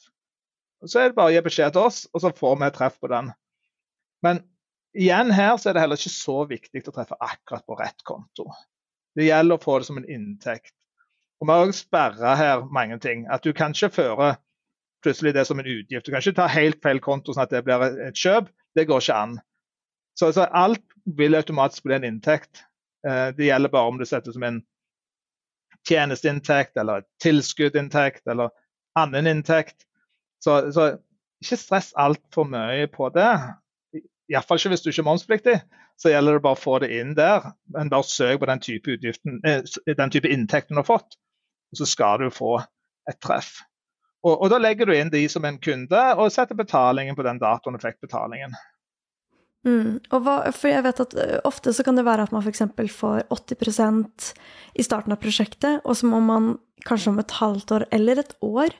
[0.85, 3.11] Så er det bare å gi beskjed til oss, og så får vi treff på
[3.13, 3.33] den.
[4.25, 4.41] Men
[4.97, 8.49] igjen her så er det heller ikke så viktig å treffe akkurat på rett konto.
[9.17, 10.75] Det gjelder å få det som en inntekt.
[11.41, 13.27] Og Vi har også sperra her mange ting.
[13.29, 14.35] At du kan ikke føre
[15.05, 16.07] plutselig det som en utgift.
[16.07, 18.49] Du kan ikke ta helt feil konto sånn at det blir et kjøp.
[18.75, 19.35] Det går ikke an.
[20.19, 22.65] Så, så alt vil automatisk bli en inntekt.
[23.07, 24.63] Eh, det gjelder bare om det settes som en
[25.89, 28.51] tjenesteinntekt eller tilskuddinntekt eller
[28.99, 29.77] annen inntekt.
[30.45, 30.89] Så, så
[31.45, 33.33] ikke stress altfor mye på det.
[34.33, 35.59] Iallfall ikke hvis du ikke er momspliktig.
[36.01, 37.53] Så gjelder det bare å få det inn der.
[37.75, 41.19] Men bare søk på den type, utgiften, eh, den type inntekten du har fått,
[41.73, 42.57] og så skal du få
[43.11, 43.61] et treff.
[44.25, 47.39] Og, og Da legger du inn de som en kunde og setter betalingen på den
[47.43, 48.57] datoen du fikk betalingen.
[49.65, 49.97] Mm.
[50.13, 52.67] Hva, for jeg vet at uh, Ofte så kan det være at man f.eks.
[52.93, 54.31] får 80%
[54.77, 56.55] i starten av prosjektet, og så må man
[56.85, 58.75] kanskje om et halvt år eller et år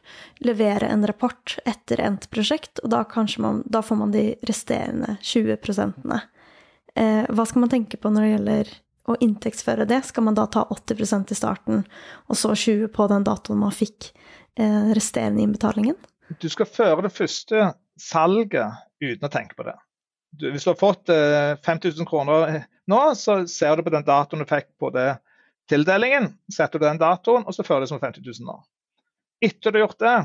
[0.45, 3.05] levere en rapport etter endt prosjekt, og da,
[3.41, 8.33] man, da får man de resterende 20% eh, Hva skal man tenke på når det
[8.35, 8.75] gjelder
[9.09, 10.03] å inntektsføre det?
[10.09, 11.85] Skal man da ta 80% i starten,
[12.29, 14.11] og så 20 på den datoen man fikk
[14.61, 15.97] eh, resterende innbetalingen?
[16.41, 17.71] Du skal føre det første
[18.01, 19.77] salget uten å tenke på det
[20.41, 24.49] hvis du har fått eh, 5000 kroner nå, så ser du på den datoen du
[24.49, 25.17] fikk på det
[25.71, 26.33] tildelingen.
[26.53, 28.59] Setter du den datoen, og så fører det som 50 000 nå.
[29.45, 30.17] Etter du har gjort det,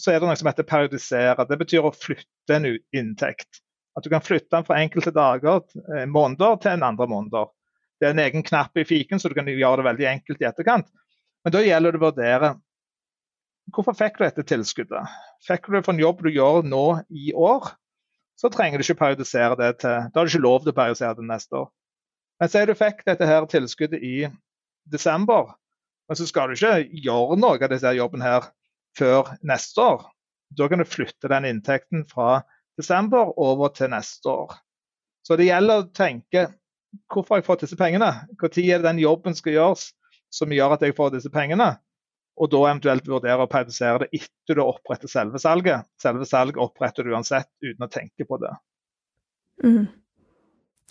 [0.00, 1.46] så er det noe som heter periodisere.
[1.48, 3.62] Det betyr å flytte en inntekt.
[3.96, 5.62] At du kan flytte den fra enkelte dager,
[5.96, 7.52] eh, måneder, til en andre måneder.
[8.00, 10.48] Det er en egen knapp i fiken, så du kan gjøre det veldig enkelt i
[10.48, 10.88] etterkant.
[11.44, 12.54] Men da gjelder det å vurdere
[13.72, 15.16] hvorfor fikk du dette tilskuddet.
[15.46, 17.72] Fikk du det for en jobb du gjør nå i år?
[18.36, 21.16] Så trenger du ikke periodisere det til Da har du ikke lov til å periodisere
[21.18, 21.70] det neste år.
[22.40, 24.16] Men si du fikk dette her tilskuddet i
[24.92, 25.54] desember,
[26.08, 26.74] men så skal du ikke
[27.06, 28.50] gjøre noe av disse jobben her
[28.98, 30.04] før neste år.
[30.56, 32.42] Da kan du flytte den inntekten fra
[32.78, 34.52] desember over til neste år.
[35.26, 36.46] Så det gjelder å tenke
[37.10, 38.12] hvorfor har jeg fått disse pengene?
[38.36, 39.88] Når er det den jobben skal gjøres
[40.32, 41.72] som gjør at jeg får disse pengene?
[42.36, 45.86] Og da eventuelt vurdere å periodisere det etter du oppretter selve salget.
[46.00, 48.52] Selve salget oppretter du uansett uten å tenke på det.
[49.64, 49.86] Mm.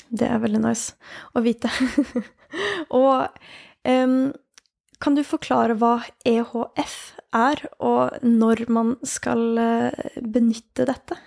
[0.10, 0.96] Det er veldig nice
[1.38, 1.70] å vite.
[3.02, 3.30] og
[3.86, 4.34] um,
[5.02, 6.98] kan du forklare hva EHF
[7.36, 11.18] er, og når man skal uh, benytte dette?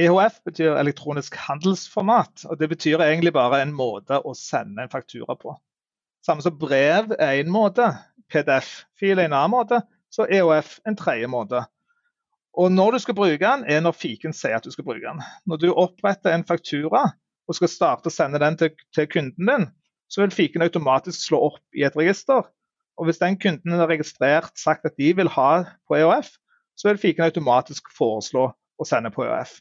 [0.00, 5.36] EHF betyr elektronisk handelsformat, og det betyr egentlig bare en måte å sende en faktura
[5.36, 5.56] på.
[6.30, 7.88] Samme som brev er en måte,
[8.30, 9.80] PDF-fil er en annen måte,
[10.14, 11.64] så EOF en tredje måte.
[12.54, 15.18] Og Når du skal bruke den, er når fiken sier at du skal bruke den.
[15.50, 17.00] Når du oppretter en faktura
[17.50, 19.66] og skal starte å sende den til, til kunden din,
[20.06, 22.46] så vil fiken automatisk slå opp i et register.
[22.94, 25.50] Og Hvis den kunden har registrert sagt at de vil ha
[25.90, 26.30] på EOF,
[26.78, 29.56] så vil fiken automatisk foreslå å sende på EOF.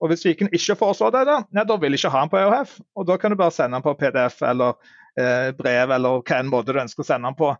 [0.00, 2.78] Og Hvis fiken ikke foreslår det, da, ja, da vil ikke ha den på EOF.
[2.96, 4.80] Og Da kan du bare sende den på PDF eller
[5.58, 7.52] brev eller hva en måte du ønsker å sende den på.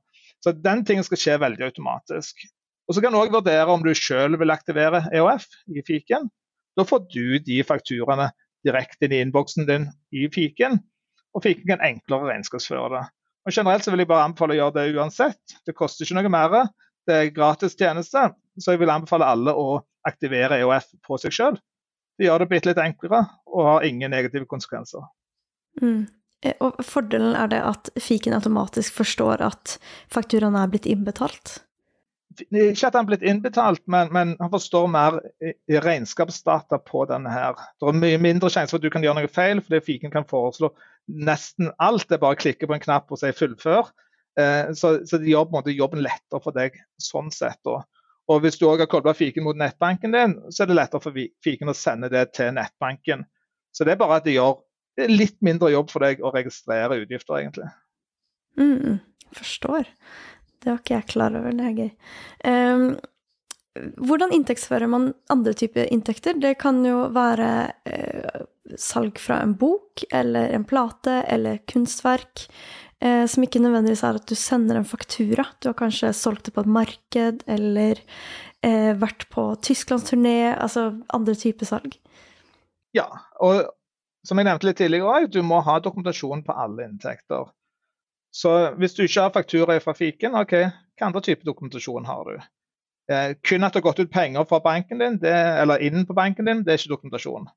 [0.45, 2.45] Så den tingen skal skje veldig automatisk.
[2.89, 5.45] Og Så kan du òg vurdere om du sjøl vil aktivere EOF
[5.77, 6.31] i fiken.
[6.79, 8.31] Da får du de fakturaene
[8.67, 10.79] direkte inn i innboksen din i fiken,
[11.35, 13.05] og fiken kan enklere regnskapsføre det.
[13.47, 15.57] Og Generelt så vil jeg bare anbefale å gjøre det uansett.
[15.67, 16.57] Det koster ikke noe mer.
[17.09, 18.27] Det er gratis tjeneste,
[18.61, 21.59] så jeg vil anbefale alle å aktivere EOF på seg sjøl.
[22.19, 25.05] Det gjør det bitte litt enklere og har ingen negative konsekvenser.
[25.81, 26.07] Mm.
[26.45, 29.79] Eh, og fordelen er det at fiken automatisk forstår at
[30.13, 31.59] fakturaen er blitt innbetalt?
[32.39, 35.17] Ikke at den er blitt innbetalt, men, men han forstår mer
[35.83, 37.59] regnskapsdata på denne her.
[37.81, 40.27] Det er mye mindre sjanse for at du kan gjøre noe feil, fordi fiken kan
[40.29, 40.71] foreslå
[41.09, 42.07] nesten alt.
[42.07, 43.91] Det er bare å klikke på en knapp og si 'fullfør'.
[44.39, 47.59] Eh, så, så det gjør måte, jobben lettere for deg sånn sett.
[47.67, 47.81] Da.
[48.29, 51.17] Og Hvis du òg har kobla fiken mot nettbanken din, så er det lettere for
[51.45, 53.25] fiken å sende det til nettbanken.
[53.75, 54.61] Så det er bare at det gjør
[55.07, 57.69] litt mindre jobb for deg å registrere utgifter, egentlig.
[58.59, 58.99] Mm,
[59.37, 59.87] forstår.
[60.59, 61.55] Det var ikke jeg klar over.
[61.55, 61.91] Det er gøy.
[62.49, 62.89] Um,
[64.03, 66.39] hvordan inntektsfører man andre typer inntekter?
[66.41, 67.53] Det kan jo være
[67.87, 68.43] uh,
[68.81, 72.49] salg fra en bok eller en plate eller kunstverk.
[72.99, 75.47] Uh, som ikke nødvendigvis er at du sender en faktura.
[75.63, 78.03] Du har kanskje solgt det på et marked eller
[78.67, 80.57] uh, vært på tysklandsturné.
[80.57, 82.01] Altså andre typer salg.
[82.97, 83.07] Ja,
[83.45, 83.69] og
[84.29, 87.49] som jeg nevnte litt tidligere, du må ha dokumentasjon på alle inntekter.
[88.35, 90.55] Så hvis du ikke har faktura fra fiken, ok,
[90.99, 92.35] hva andre type dokumentasjon har du?
[93.09, 96.17] Eh, kun at det har gått ut penger fra banken din, det, eller inn på
[96.17, 97.49] banken din, det er ikke dokumentasjon.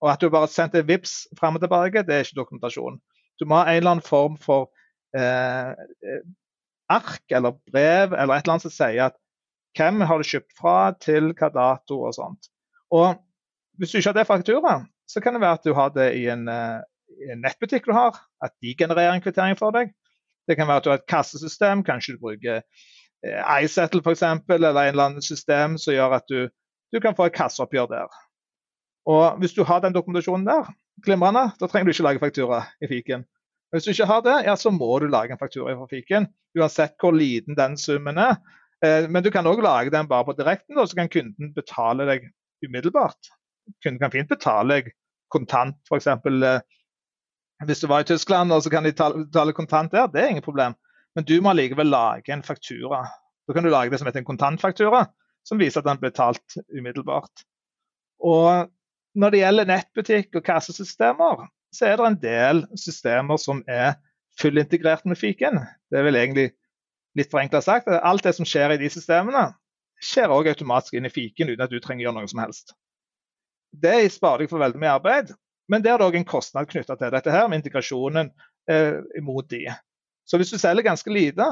[0.00, 3.00] Og at du bare har sendt en VIPS fram og tilbake, det er ikke dokumentasjon.
[3.40, 4.68] Du må ha en eller annen form for
[5.16, 5.72] eh,
[6.92, 9.16] ark eller brev eller et eller annet som sier at
[9.78, 12.50] hvem har du kjøpt fra, til hva dato og sånt.
[12.92, 13.14] Og
[13.78, 14.80] hvis du ikke har det faktura,
[15.10, 16.80] så kan det være at du har det i en, uh,
[17.32, 19.92] en nettbutikk du har, at de genererer en kvittering for deg.
[20.48, 24.70] Det kan være at du har et kassesystem, kanskje du bruker uh, iSettle f.eks., eller
[24.70, 26.46] en eller annen system som gjør at du,
[26.94, 28.20] du kan få et kasseoppgjør der.
[29.10, 30.70] Og hvis du har den dokumentasjonen der,
[31.04, 33.24] glimrende, da trenger du ikke lage faktura i fiken.
[33.72, 36.26] Hvis du ikke har det, ja, så må du lage en faktura i fiken,
[36.58, 38.40] uansett hvor liten den summen er.
[38.84, 42.26] Eh, men du kan òg lage den bare på direkten, så kan kunden betale deg
[42.66, 43.30] umiddelbart.
[43.84, 44.90] Kunden kan fint betale deg
[45.32, 46.08] kontant, f.eks.
[46.10, 46.60] Eh,
[47.68, 50.46] hvis du var i Tyskland og så kan de betale kontant der, det er ingen
[50.46, 50.76] problem.
[51.16, 53.04] Men du må likevel lage en faktura.
[53.48, 55.06] Da kan du lage det som heter en kontantfaktura,
[55.46, 57.44] som viser at den er betalt umiddelbart.
[58.20, 58.70] Og
[59.18, 63.96] når det gjelder nettbutikk og kassesystemer, så er det en del systemer som er
[64.40, 65.60] fullintegrert med fiken.
[65.90, 66.50] Det er vel egentlig
[67.18, 67.90] litt forenkla sagt.
[67.90, 69.50] Alt det som skjer i de systemene,
[70.00, 72.74] skjer òg automatisk inn i fiken uten at du trenger å gjøre noe som helst.
[73.70, 75.32] Det sparer deg for veldig mye arbeid,
[75.70, 78.32] men det er òg en kostnad knytta til dette her, med integrasjonen
[78.70, 79.66] eh, mot de.
[80.26, 81.46] Så hvis du selger ganske lite,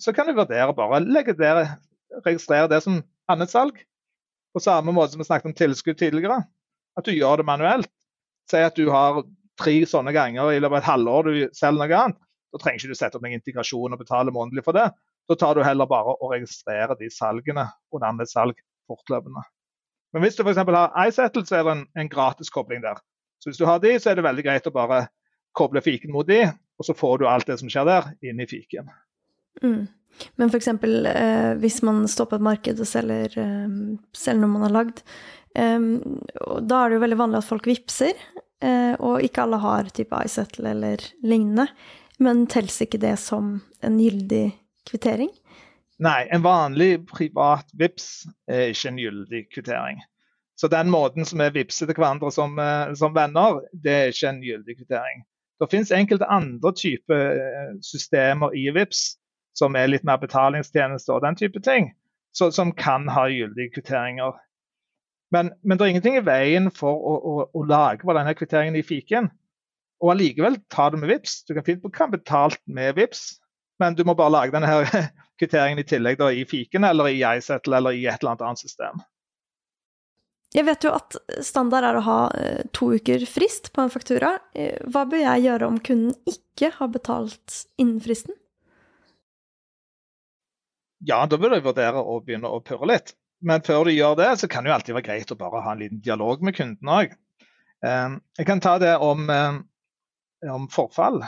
[0.00, 1.76] så kan du vurdere bare legge der,
[2.26, 3.82] registrere det som annet salg.
[4.54, 6.40] På samme måte som vi snakket om tilskudd tidligere.
[6.98, 7.90] At du gjør det manuelt.
[8.50, 9.22] Si at du har
[9.60, 12.18] tre sånne ganger i løpet av et halvår du selger noe annet,
[12.50, 14.88] da trenger ikke du sette opp noen integrasjon og betale månedlig for det.
[15.30, 18.58] Da tar du heller bare og registrerer de salgene og annet salg
[18.90, 19.44] fortløpende.
[20.14, 20.58] Men hvis du f.eks.
[20.58, 22.98] har iSettle, så er det en, en gratiskobling der.
[23.40, 25.04] Så hvis du har de, så er det veldig greit å bare
[25.56, 26.42] koble fiken mot de,
[26.78, 28.90] og så får du alt det som skjer der, inn i fiken.
[29.62, 29.88] Mm.
[30.40, 30.68] Men f.eks.
[30.68, 33.74] Eh, hvis man står på et marked og selger, eh,
[34.16, 35.02] selger noe man har lagd,
[35.54, 35.78] eh,
[36.60, 38.24] da er det jo veldig vanlig at folk vippser.
[38.60, 41.70] Eh, og ikke alle har type iSettle eller lignende.
[42.20, 44.50] Men telles ikke det som en gyldig
[44.90, 45.30] kvittering?
[46.00, 48.06] Nei, en vanlig privat VIPS
[48.48, 50.00] er ikke en gyldig kvittering.
[50.56, 54.28] Så den måten som vi vippser til hverandre som, eh, som, venner, det er ikke
[54.28, 55.24] en gyldig kvittering.
[55.60, 59.02] Det finnes enkelte andre typer eh, systemer i VIPS
[59.56, 61.90] som er litt mer betalingstjenester og den type ting,
[62.32, 64.38] så, som kan ha gyldige kvitteringer.
[65.34, 68.78] Men, men, det er ingenting i veien for å, å, å lage på denne kvitteringen
[68.80, 69.28] i fiken.
[70.00, 71.42] Og allikevel ta det med VIPS.
[71.44, 73.36] Du kan fint kan betalt med VIPS,
[73.80, 75.08] men du må bare lage denne her
[75.40, 78.62] kvitteringen i tillegg da, i fiken eller i iSettle eller i et eller annet annet
[78.62, 79.00] system.
[80.50, 81.14] Jeg vet jo at
[81.46, 84.32] standard er å ha eh, to uker frist på en faktura.
[84.50, 88.34] Eh, hva bør jeg gjøre om kunden ikke har betalt innen fristen?
[91.06, 93.14] Ja, da bør du vurdere å begynne å purre litt.
[93.40, 95.72] Men før du gjør det, så kan det jo alltid være greit å bare ha
[95.72, 97.14] en liten dialog med kunden òg.
[97.86, 99.60] Ehm, jeg kan ta det om, eh,
[100.52, 101.22] om, forfall.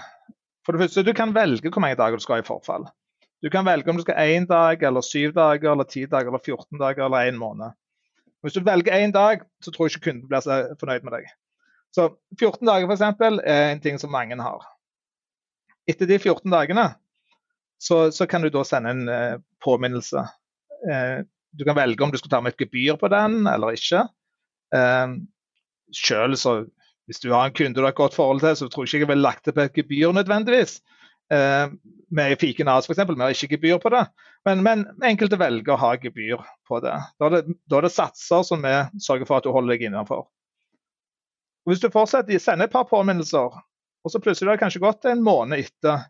[0.67, 2.87] For det første, Du kan velge hvor mange dager du skal ha i forfall.
[3.43, 6.39] Du kan velge om du skal én dag, eller syv dager, eller ti dager, eller
[6.39, 7.75] 14 dager eller én måned.
[8.43, 11.27] Hvis du velger én dag, så tror jeg ikke kunden blir så fornøyd med deg.
[11.95, 12.09] Så
[12.39, 14.67] 14 dager for eksempel, er en ting som mange har.
[15.91, 16.95] Etter de 14 dagene
[17.83, 20.23] så, så kan du da sende en eh, påminnelse.
[20.87, 24.05] Eh, du kan velge om du skal ta med et gebyr på den eller ikke.
[24.75, 25.17] Eh,
[25.93, 26.55] selv så,
[27.07, 29.07] Hvis du har en kunde du har et godt forhold til, så tror jeg ikke
[29.07, 30.79] jeg ville lagt det på et gebyr nødvendigvis.
[31.33, 31.73] Eh,
[32.13, 33.03] med Fiken AS f.eks.
[33.09, 34.05] Vi har ikke gebyr på det,
[34.47, 36.95] men, men, enkelte velger å ha gebyr på det.
[37.19, 39.89] Da er det, da er det satser som vi sørger for at du holder deg
[39.89, 40.29] innenfor.
[41.63, 43.59] Og hvis du fortsetter, sender et par påminnelser,
[44.03, 46.09] og så plutselig har det kanskje gått en måned etter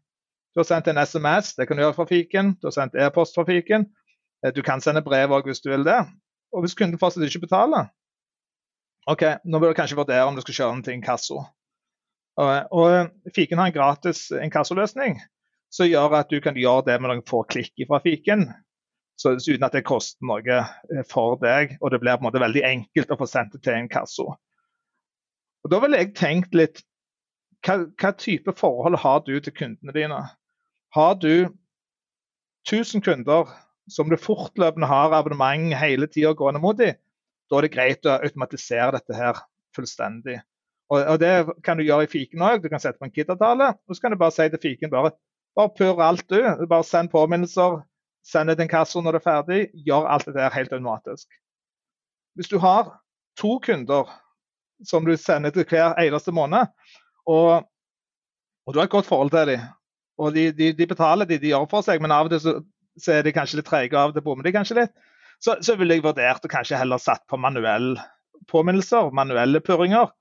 [0.52, 3.38] du har sendt en SMS, det kan du gjøre fra fiken, du har sendt e-post
[3.38, 3.86] fra fiken,
[4.46, 6.00] Eh, du kan sende brev òg hvis du vil det.
[6.52, 7.90] Og hvis kunden fortsatt ikke betaler,
[9.10, 11.40] OK, nå bør du kanskje vurdere om du skal kjøre den til inkasso.
[12.40, 15.18] Og, og Fiken har en gratis inkassoløsning
[15.72, 18.46] som gjør at du kan gjøre det med noen få klikk fra Fiken.
[19.20, 22.42] Så, uten at det koster noe eh, for deg, og det blir på en måte
[22.42, 24.32] veldig enkelt å få sendt det til inkasso.
[25.62, 26.82] Og Da ville jeg tenkt litt
[27.62, 30.18] hva, hva, type forhold har du til kundene dine?
[30.96, 31.52] Har du
[32.66, 33.52] 1000 kunder
[33.90, 36.98] som du fortløpende har abonnement hele tida gående mot dem,
[37.52, 39.42] da er det greit å automatisere dette her
[39.76, 40.38] fullstendig.
[40.92, 41.32] Og, og Det
[41.64, 42.64] kan du gjøre i fiken òg.
[42.64, 43.74] Du kan sette på en KID-avtale.
[43.88, 45.12] Og så kan du bare si til fiken bare,
[45.56, 46.40] bare purr alt du.
[46.68, 47.82] Bare send påminnelser.
[48.24, 49.60] Send det til inkasso når det er ferdig.
[49.86, 51.28] Gjør alt det der helt automatisk.
[52.36, 52.94] Hvis du har
[53.36, 54.08] to kunder
[54.88, 56.72] som du sender til hver eneste måned.
[57.28, 57.62] Og,
[58.66, 59.68] og du har et godt forhold til dem.
[60.18, 62.58] Og de, de, de betaler de, de gjør for seg, men av og til så,
[63.00, 64.92] så er de kanskje litt treige, av og til bommer de kanskje litt.
[65.42, 67.96] Så, så ville jeg vurdert å kanskje heller satt på manuell
[68.50, 70.12] påminnelser, manuelle purringer,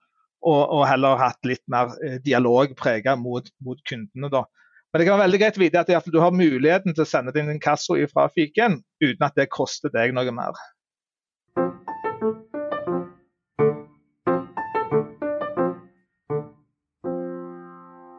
[0.41, 4.31] og, og heller hatt litt mer eh, dialog preget mot, mot, kundene.
[4.33, 4.47] da.
[4.89, 7.33] Men det kan være veldig greit å vite at du har muligheten til å sende
[7.35, 10.57] din inkasso fra fiken uten at det koster deg noe mer.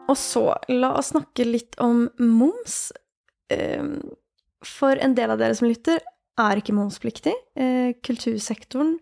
[0.07, 2.92] Og så, la oss snakke litt om moms.
[3.50, 3.98] Ehm,
[4.62, 5.98] for en del av dere som lytter,
[6.41, 7.35] er ikke momspliktig.
[7.59, 8.99] Eh, kultursektoren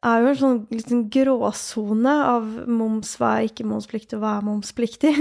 [0.00, 4.46] er jo en sånn liten gråsone av moms, hva er ikke momspliktig, og hva er
[4.48, 5.12] momspliktig.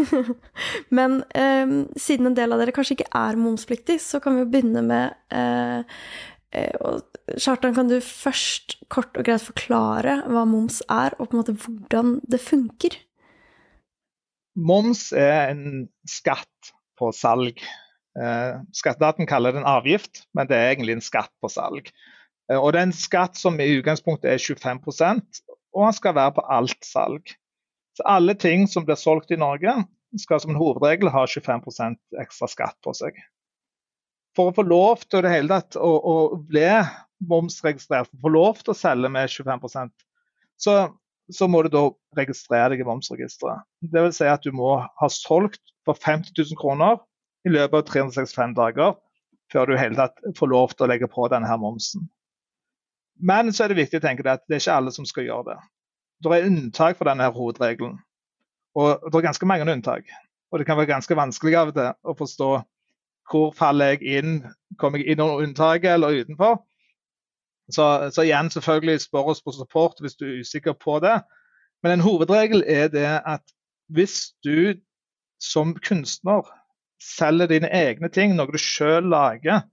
[0.98, 4.52] Men eh, siden en del av dere kanskje ikke er momspliktig, så kan vi jo
[4.52, 6.02] begynne med eh,
[6.56, 11.42] eh Kjartan, kan du først kort og greit forklare hva moms er, og på en
[11.44, 12.96] måte hvordan det funker?
[14.58, 17.62] Moms er en skatt på salg.
[18.20, 21.92] Eh, Skatteetaten kaller det en avgift, men det er egentlig en skatt på salg.
[22.52, 25.44] Eh, og Det er en skatt som i utgangspunktet er 25%
[25.76, 27.34] og den skal være på alt salg.
[27.98, 29.74] Så Alle ting som blir solgt i Norge,
[30.18, 33.18] skal som en hovedregel ha 25% ekstra skatt på seg.
[34.38, 36.16] For å få lov til det hele tatt å, å
[36.50, 36.66] bli
[37.30, 39.94] momsregistrert, for å få lov til å selge med 25
[40.60, 40.80] så
[41.30, 41.84] så må du da
[42.18, 43.62] registrere deg i momsregisteret.
[43.86, 44.18] Dvs.
[44.18, 46.98] Si at du må ha solgt for 50 000 kroner
[47.48, 48.96] i løpet av 365 dager
[49.54, 52.08] før du hele tatt får lov til å legge på denne her momsen.
[53.20, 55.52] Men så er det viktig å tenke at det er ikke alle som skal gjøre
[55.52, 55.60] det.
[56.24, 57.98] Det er unntak for denne her hovedregelen.
[58.80, 60.12] Og det er ganske mange unntak.
[60.52, 62.50] Og det kan være ganske vanskelig av det å forstå
[63.30, 64.40] hvor faller jeg inn,
[64.82, 66.62] kommer jeg inn under unntaket eller utenfor.
[67.70, 71.20] Så, så, igjen, selvfølgelig spør oss på support hvis du er usikker på det.
[71.84, 73.44] Men en hovedregel er det at
[73.94, 74.74] hvis du
[75.40, 76.48] som kunstner
[77.04, 79.64] selger dine egne ting, noe du sjøl lager,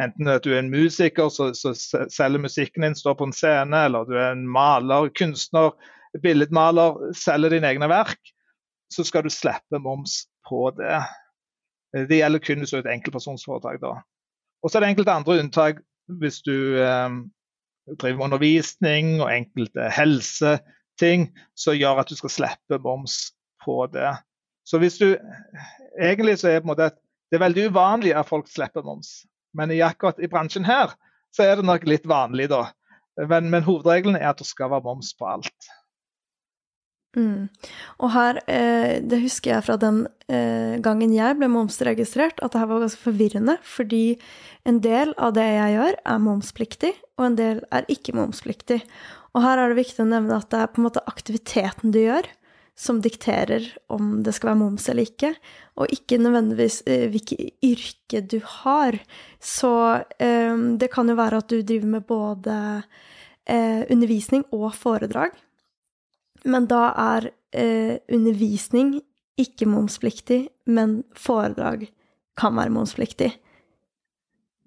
[0.00, 4.08] enten at du er en musiker som selger musikken din, står på en scene, eller
[4.08, 5.74] du er en maler, kunstner,
[6.22, 8.32] billedmaler, selger dine egne verk,
[8.90, 11.02] så skal du slippe moms på det.
[12.08, 13.80] Det gjelder kun hvis du er et enkeltpersonsforetak.
[13.82, 14.00] da.
[14.62, 15.84] Og så er det enkelte andre unntak
[16.20, 17.10] hvis du eh,
[17.98, 23.32] driver med undervisning og enkelte helseting som gjør at du skal slippe moms
[23.64, 24.14] på det.
[24.64, 25.14] Så hvis du,
[26.00, 26.92] Egentlig så er det,
[27.30, 29.24] det er veldig uvanlig at folk slipper moms.
[29.58, 30.94] Men i akkurat i bransjen her
[31.34, 32.68] så er det nok litt vanlig, da.
[33.18, 35.70] Men, men hovedregelen er at det skal være moms på alt.
[37.18, 37.48] Mm.
[37.98, 42.60] Og her, eh, det husker jeg fra den eh, gangen jeg ble momsregistrert, at det
[42.62, 44.04] her var ganske forvirrende, fordi
[44.68, 48.78] en del av det jeg gjør, er momspliktig, og en del er ikke momspliktig.
[49.34, 51.98] Og her er det viktig å nevne at det er på en måte aktiviteten du
[52.02, 52.30] gjør,
[52.80, 55.34] som dikterer om det skal være moms eller ikke,
[55.76, 58.96] og ikke nødvendigvis eh, hvilket yrke du har.
[59.36, 59.72] Så
[60.16, 62.56] eh, det kan jo være at du driver med både
[63.44, 65.36] eh, undervisning og foredrag.
[66.48, 67.30] Men da er
[68.08, 69.00] undervisning
[69.40, 71.88] ikke momspliktig, men foredrag
[72.38, 73.32] kan være momspliktig.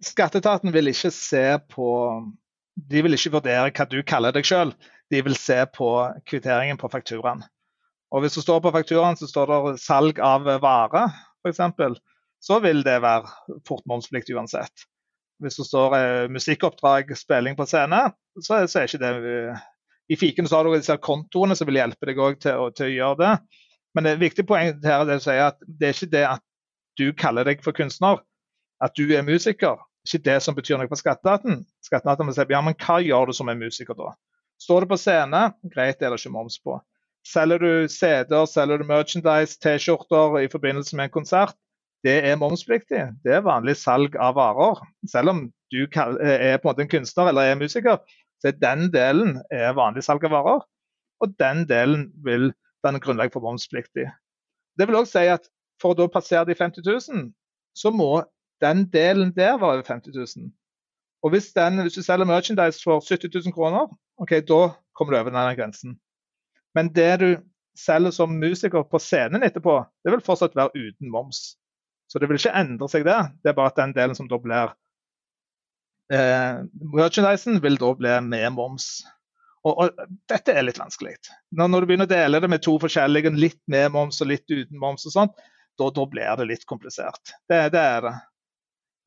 [0.03, 1.87] Skatteetaten vil ikke se på
[2.75, 4.75] De vil ikke vurdere hva du kaller deg sjøl,
[5.09, 5.89] de vil se på
[6.27, 7.45] kvitteringen på fakturaen.
[8.13, 11.07] Og Hvis det står på fakturaen så står det salg av vare,
[11.41, 12.01] f.eks.,
[12.43, 14.83] så vil det være fort momsplikt uansett.
[15.41, 18.03] Hvis det står eh, musikkoppdrag, spilling på scene,
[18.37, 19.13] så, så er ikke det
[20.11, 23.19] i fiken så har du disse kontoene som vil hjelpe deg til, til, å gjøre
[23.21, 23.33] det.
[23.95, 26.43] Men det er viktig poeng her er å at det er ikke det at
[26.99, 28.21] du kaller deg for kunstner,
[28.83, 29.79] at du er musiker.
[30.03, 31.61] Det er ikke det som betyr noe for skatteetaten.
[31.85, 34.11] Skatteetaten vil si ja, men hva gjør du som en musiker da?
[34.61, 36.75] Står du på scene, greit, det er det ikke moms på.
[37.27, 41.55] Selger du CD-er, selger du merchandise, T-skjorter i forbindelse med en konsert,
[42.03, 42.99] det er momspliktig.
[43.23, 44.81] Det er vanlig salg av varer.
[45.07, 48.01] Selv om du er på en måte en kunstner eller er musiker,
[48.43, 50.65] så den delen er vanlig salg av varer,
[51.23, 52.51] og den delen vil
[52.83, 54.09] danne grunnlag for momspliktig.
[54.75, 55.47] Det vil også si at
[55.81, 57.29] for å da passere de 50 000,
[57.75, 58.25] så må
[58.63, 60.51] den delen der være over 50 000.
[61.23, 63.87] Og hvis, den, hvis, du selger merchandise for 70 000 kroner,
[64.19, 65.95] ok, da kommer du over denne grensen.
[66.77, 67.27] Men det du
[67.77, 71.55] selger som musiker på scenen etterpå, det vil fortsatt være uten moms.
[72.11, 73.31] Så det vil ikke endre seg der.
[73.41, 74.73] Det er bare at den delen som da blir
[76.13, 76.61] eh,
[76.93, 78.89] merchandisen vil da bli med moms.
[79.63, 81.15] Og, og, Dette er litt vanskelig.
[81.55, 84.45] Når, når, du begynner å dele det med to forskjellige, litt med moms og litt
[84.51, 85.43] uten moms, og sånt,
[85.79, 87.33] da, da blir det litt komplisert.
[87.49, 88.13] Det, det er det.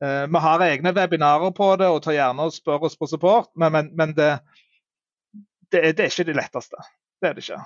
[0.03, 3.51] Eh, vi har egne webinarer på det og tar gjerne og spør oss på support,
[3.55, 4.31] men, men, men det,
[5.71, 6.81] det, det, er, ikke det letteste.
[7.17, 7.59] Det er det ikke.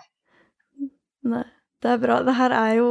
[1.31, 1.45] Nei,
[1.83, 2.21] det er bra.
[2.25, 2.89] Det her er jo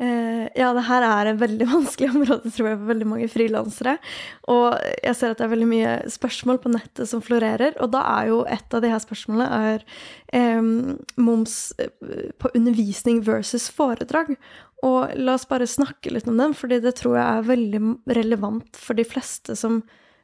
[0.00, 3.96] eh, Ja, det her er et veldig vanskelig område, tror jeg, for veldig mange frilansere.
[4.50, 8.04] Og jeg ser at det er veldig mye spørsmål på nettet som florerer, og da
[8.20, 9.86] er jo et av de her spørsmålene er
[10.38, 10.72] eh,
[11.18, 11.58] moms
[12.38, 14.36] på undervisning versus foredrag.
[14.86, 17.80] Og la oss bare snakke litt om den, fordi det tror jeg er veldig
[18.20, 19.82] relevant for de fleste som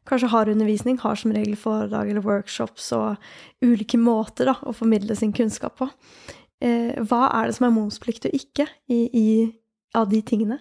[0.09, 3.17] kanskje har undervisning, har som regel foredrag eller workshops og
[3.65, 5.89] ulike måter da, å formidle sin kunnskap på.
[6.65, 9.29] Eh, hva er det som er momspliktig og ikke i, i,
[9.97, 10.61] av de tingene?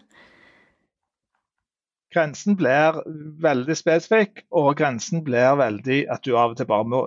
[2.13, 2.99] Grensen blir
[3.41, 7.03] veldig spesifikk, og grensen blir veldig at du av og til bare må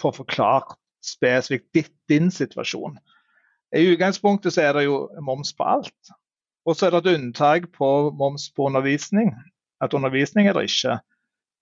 [0.00, 2.98] få forklart spesifikt ditt, din situasjon.
[3.72, 6.12] I utgangspunktet så er det jo moms på alt.
[6.66, 9.32] Og så er det et unntak på moms på undervisning.
[9.82, 10.98] At undervisning er det ikke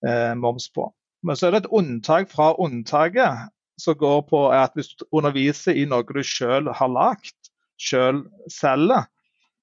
[0.06, 0.88] eh, moms på.
[1.26, 5.76] Men så er det et unntak fra unntaket som går på at hvis du underviser
[5.76, 7.36] i noe du selv har lagd,
[7.80, 9.06] selv selger,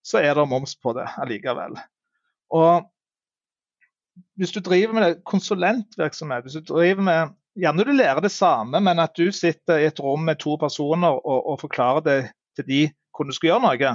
[0.05, 1.77] så er det moms på det allikevel.
[2.55, 2.87] Og
[4.37, 8.99] hvis du driver med konsulentvirksomhet, hvis du driver med Gjerne du lærer det samme, men
[9.01, 12.17] at du sitter i et rom med to personer og, og forklarer det
[12.53, 13.93] til de hvordan du skal gjøre noe,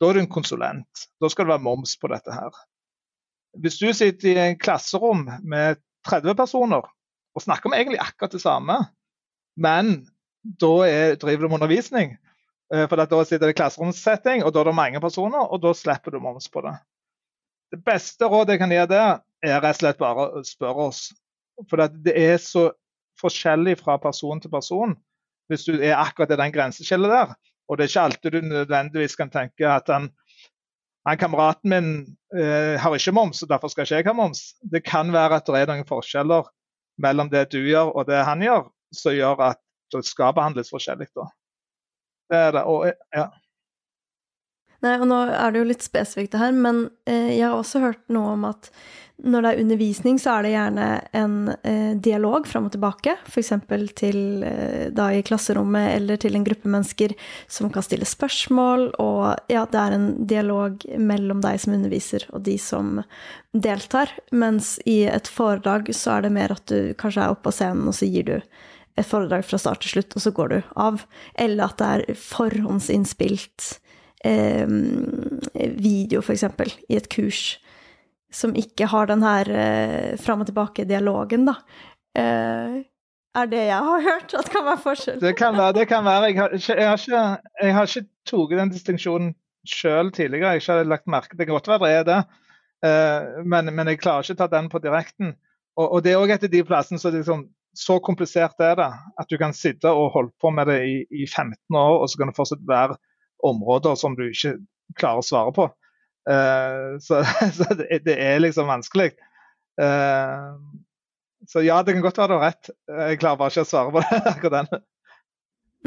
[0.00, 1.02] da er du en konsulent.
[1.20, 2.56] Da skal det være moms på dette her.
[3.62, 6.84] Hvis du sitter i en klasserom med 30 personer
[7.36, 8.78] og snakker om egentlig akkurat det samme,
[9.56, 10.06] men
[10.60, 12.14] da er, driver du med undervisning,
[12.74, 15.72] eh, for da sitter det i klasseromssetting, og da er det mange personer, og da
[15.76, 16.76] slipper du moms på det.
[17.72, 21.08] Det beste rådet jeg kan gi der, er rett og slett bare å spørre oss.
[21.70, 22.70] For det er så
[23.20, 24.94] forskjellig fra person til person
[25.50, 27.34] hvis du er akkurat i den grenseskillet der.
[27.66, 30.08] Og det er ikke alltid du nødvendigvis kan tenke at han,
[31.06, 31.90] han kameraten min
[32.34, 34.42] eh, har ikke moms, og derfor skal ikke jeg ha moms.
[34.66, 36.48] Det kan være at det er noen forskjeller
[37.02, 39.60] mellom det du gjør og det han gjør, som gjør at
[39.94, 41.06] det skal behandles forskjellig.
[41.14, 41.28] Da.
[42.26, 42.64] Det er det.
[42.66, 43.28] Og, ja.
[44.82, 47.84] Nei, og nå er det jo litt spesifikt det her, men eh, jeg har også
[47.84, 48.72] hørt noe om at
[49.24, 50.86] når det er undervisning, så er det gjerne
[51.16, 53.52] en eh, dialog fram og tilbake, f.eks.
[53.96, 57.14] til eh, da i klasserommet eller til en gruppe mennesker
[57.48, 62.44] som kan stille spørsmål, og ja, det er en dialog mellom deg som underviser og
[62.44, 63.00] de som
[63.56, 67.56] deltar, mens i et foredrag så er det mer at du kanskje er oppe på
[67.56, 70.58] scenen, og så gir du et foredrag fra start til slutt, og så går du
[70.76, 71.02] av.
[71.40, 73.70] Eller at det er forhåndsinnspilt
[74.24, 74.68] eh,
[75.76, 76.44] video, f.eks.,
[76.88, 77.56] i et kurs,
[78.32, 81.56] som ikke har den her eh, fram og tilbake-dialogen, da.
[82.18, 82.82] Eh,
[83.36, 85.18] er det jeg har hørt at kan være forskjell?
[85.20, 85.74] Det kan være.
[85.76, 86.30] det kan være.
[86.30, 89.34] Jeg har ikke, jeg har ikke, ikke tatt den distinksjonen
[89.68, 90.54] sjøl tidligere.
[90.56, 91.48] Jeg har ikke lagt merke det.
[91.50, 92.22] Godt være det
[92.86, 95.34] uh, men, men, jeg klarer ikke å ta den på direkten.
[95.76, 97.44] Og, og det er òg et av de plassene som liksom,
[97.76, 98.88] så komplisert er det
[99.20, 102.22] at du kan sitte og holde på med det i, i 15 år, og så
[102.22, 102.96] kan det fortsatt være
[103.44, 104.56] områder som du ikke
[104.96, 105.68] klarer å svare på.
[106.26, 107.22] Uh, så,
[107.56, 109.12] så det, er liksom vanskelig.
[109.80, 110.58] Uh,
[111.46, 112.70] så ja, det kan godt være du har rett.
[112.88, 114.86] Jeg klarer bare ikke å svare på det akkurat den.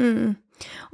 [0.00, 0.30] Mm.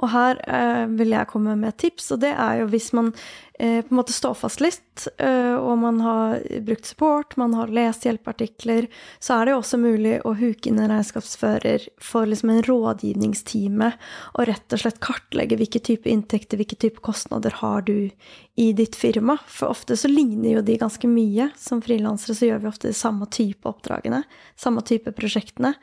[0.03, 3.13] Og her eh, vil jeg komme med et tips, og det er jo hvis man
[3.59, 7.73] eh, på en måte står fast litt, eh, og man har brukt support, man har
[7.75, 8.89] lest hjelpeartikler,
[9.19, 13.93] så er det jo også mulig å huke inn en regnskapsfører for liksom en rådgivningstime,
[14.37, 18.11] og rett og slett kartlegge hvilke type inntekter, hvilke type kostnader har du
[18.57, 19.37] i ditt firma.
[19.47, 21.51] For ofte så ligner jo de ganske mye.
[21.61, 24.23] Som frilansere så gjør vi ofte de samme type oppdragene,
[24.57, 25.75] samme type prosjektene.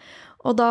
[0.43, 0.69] Og da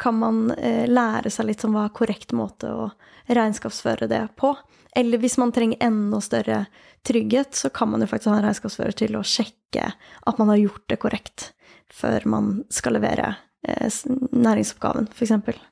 [0.00, 2.88] kan man eh, lære seg litt om hva er korrekt måte å
[3.32, 4.52] regnskapsføre det på.
[4.96, 6.64] Eller hvis man trenger enda større
[7.06, 10.60] trygghet, så kan man jo faktisk ha en regnskapsfører til å sjekke at man har
[10.60, 11.50] gjort det korrekt
[11.92, 13.34] før man skal levere
[13.66, 13.88] eh,
[14.32, 15.62] næringsoppgaven, f.eks.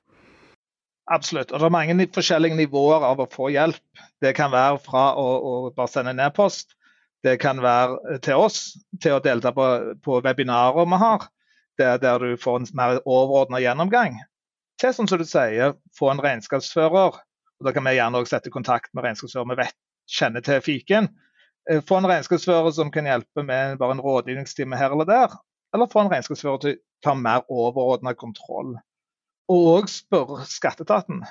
[1.13, 1.53] Absolutt.
[1.53, 3.83] Og det er mange forskjellige nivåer av å få hjelp.
[4.23, 6.73] Det kan være fra å, å bare sende en e-post,
[7.23, 8.73] det kan være til oss,
[9.03, 9.67] til å delta på,
[10.03, 11.29] på webinarer vi har
[11.79, 14.19] der, der du får en mer overordna gjennomgang.
[14.81, 17.19] Til som du sier, få en regnskapsfører.
[17.19, 19.77] og Da kan vi gjerne også sette kontakt med regnskapsfører vi vet
[20.11, 21.09] kjenner til fiken.
[21.71, 25.37] Eh, få en regnskapsfører som kan hjelpe med bare en rådgivningstime her eller der.
[25.75, 28.77] Eller få en regnskapsfører til å ta mer overordna kontroll.
[29.49, 31.23] Og òg spørre skatteetaten.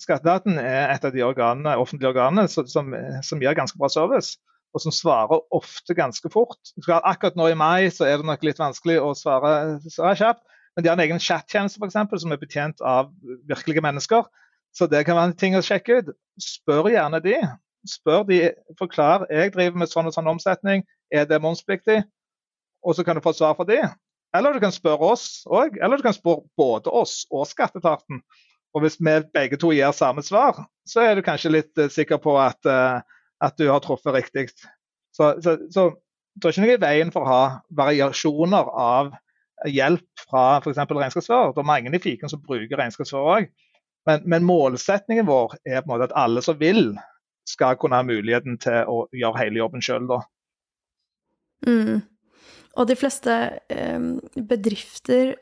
[0.00, 4.38] Skatteetaten er et av de organene, offentlige organene som, som, som gir ganske bra service
[4.72, 6.72] og som svarer ofte ganske fort.
[6.88, 10.44] Akkurat nå i mai så er det nok litt vanskelig å svare, svare kjapt,
[10.76, 13.10] men de har en egen chattjeneste som er betjent av
[13.48, 14.24] virkelige mennesker.
[14.72, 16.14] Så det kan være en ting å sjekke ut.
[16.40, 17.36] Spør gjerne de.
[17.88, 18.38] Spør de,
[18.78, 22.00] forklar jeg driver med sånn og sånn omsetning, er det momspliktig?
[22.82, 23.82] Og så kan du få svar fra de.
[24.32, 28.22] Eller du kan spørre oss òg, eller du kan spørre både oss og skatteetaten.
[28.72, 32.20] Og hvis vi begge to gir samme svar, så er du kanskje litt uh, sikker
[32.22, 33.02] på at, uh,
[33.42, 34.48] at, du har truffet riktig.
[35.12, 35.90] Så, så, så
[36.34, 37.42] det er ikke noe i veien for å ha
[37.76, 39.12] variasjoner av
[39.68, 40.80] hjelp fra f.eks.
[40.80, 41.52] regnskapsfører.
[41.54, 43.50] Det er mange i fiken som bruker regnskapsfører òg.
[44.08, 46.96] Men, men, målsetningen vår er på en måte at alle som vil,
[47.46, 50.08] skal kunne ha muligheten til å gjøre hele jobben sjøl.
[51.66, 52.02] Mm.
[52.78, 53.36] Og de fleste
[53.70, 54.04] eh,
[54.48, 55.34] bedrifter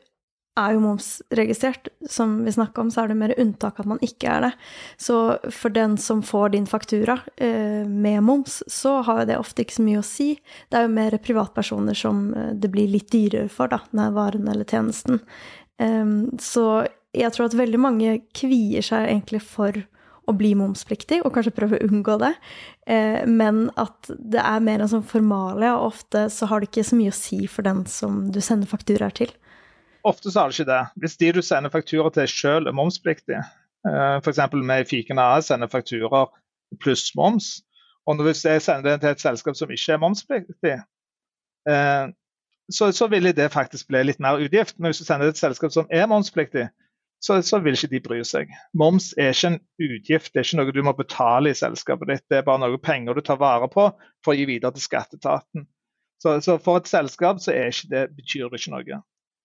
[0.59, 1.89] er jo momsregistrert.
[2.09, 4.51] Som vi snakka om, så er det mer unntak at man ikke er det.
[4.99, 5.19] Så
[5.53, 9.79] for den som får din faktura eh, med moms, så har jo det ofte ikke
[9.79, 10.33] så mye å si.
[10.69, 14.49] Det er jo mer privatpersoner som eh, det blir litt dyrere for, da, den varen
[14.51, 15.21] eller tjenesten.
[15.79, 16.05] Eh,
[16.41, 16.67] så
[17.15, 19.75] jeg tror at veldig mange kvier seg egentlig for
[20.29, 22.33] å bli momspliktig, og kanskje prøve å unngå det.
[22.85, 26.87] Eh, men at det er mer en sånn formalia, og ofte så har det ikke
[26.91, 29.33] så mye å si for den som du sender fakturaer til.
[30.03, 30.83] Ofte så er det ikke det.
[31.03, 33.41] Hvis de du sender faktura til selv er momspliktig,
[33.87, 34.39] eh, f.eks.
[34.53, 36.31] med Fiken AS sender fakturaer
[36.81, 37.61] pluss moms,
[38.07, 40.77] og hvis jeg sender den til et selskap som ikke er momspliktig,
[41.69, 42.07] eh,
[42.71, 44.79] så, så vil det faktisk bli litt mer utgift.
[44.79, 46.69] Men hvis du sender det til et selskap som er momspliktig,
[47.21, 48.49] så, så, vil ikke de bry seg.
[48.73, 52.23] Moms er ikke en utgift, det er ikke noe du må betale i selskapet ditt.
[52.31, 53.91] Det er bare noe penger du tar vare på
[54.25, 55.67] for å gi videre til skatteetaten.
[56.21, 57.53] Så, så, for et selskap så
[57.89, 59.01] det, betyr det ikke noe.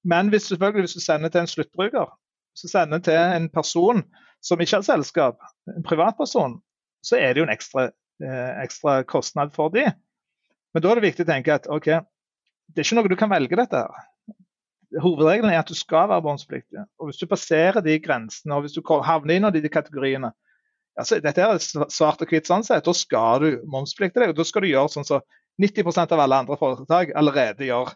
[0.06, 2.10] Men hvis, hvis du sender til en sluttbruker,
[2.54, 4.04] hvis du sender til en person
[4.44, 5.40] som ikke har selskap,
[5.74, 6.60] en privatperson,
[7.02, 7.88] så er det jo en ekstra,
[8.22, 9.88] eh, ekstra kostnad for de.
[10.74, 13.32] Men da er det viktig å tenke at OK, det er ikke noe du kan
[13.32, 14.06] velge dette her
[15.02, 16.82] hovedregelen er at du skal være båndspliktig.
[17.00, 20.32] Og hvis du passerer de grensene, og hvis du havner inn i de kategoriene
[20.98, 21.60] altså, Dette er
[21.92, 22.86] svart og hvitt sånn sett.
[22.86, 25.24] Da skal du momsplikte deg, og da skal du gjøre sånn som så
[25.62, 27.92] 90% av alle andre foretak allerede gjør.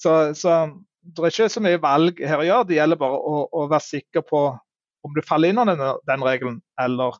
[0.00, 0.56] Så, så,
[1.02, 2.66] det er ikke så mye valg her å gjøre.
[2.68, 4.42] Det gjelder bare å, å være sikker på
[5.00, 7.16] om du faller inn under den, den regelen eller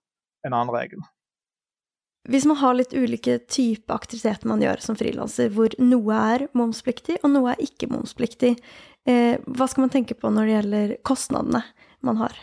[0.47, 1.03] en annen regel.
[2.29, 7.17] Hvis man har litt ulike typer aktiviteter man gjør som frilanser, hvor noe er momspliktig
[7.25, 8.59] og noe er ikke momspliktig,
[9.09, 11.63] Eh, hva skal man tenke på når det gjelder kostnadene
[12.05, 12.37] man har?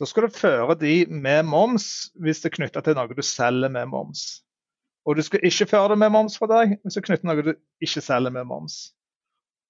[0.00, 3.72] Da skal du føre de med moms hvis det er knytta til noe du selger
[3.72, 4.40] med moms.
[5.04, 7.30] Og du skal ikke føre det med moms for deg hvis det er knyttet til
[7.30, 7.52] noe du
[7.84, 8.80] ikke selger med moms.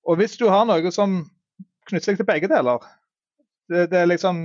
[0.08, 1.22] Og hvis du har noe som
[1.88, 2.82] knytter seg til begge deler,
[3.70, 4.44] det, det, er, liksom,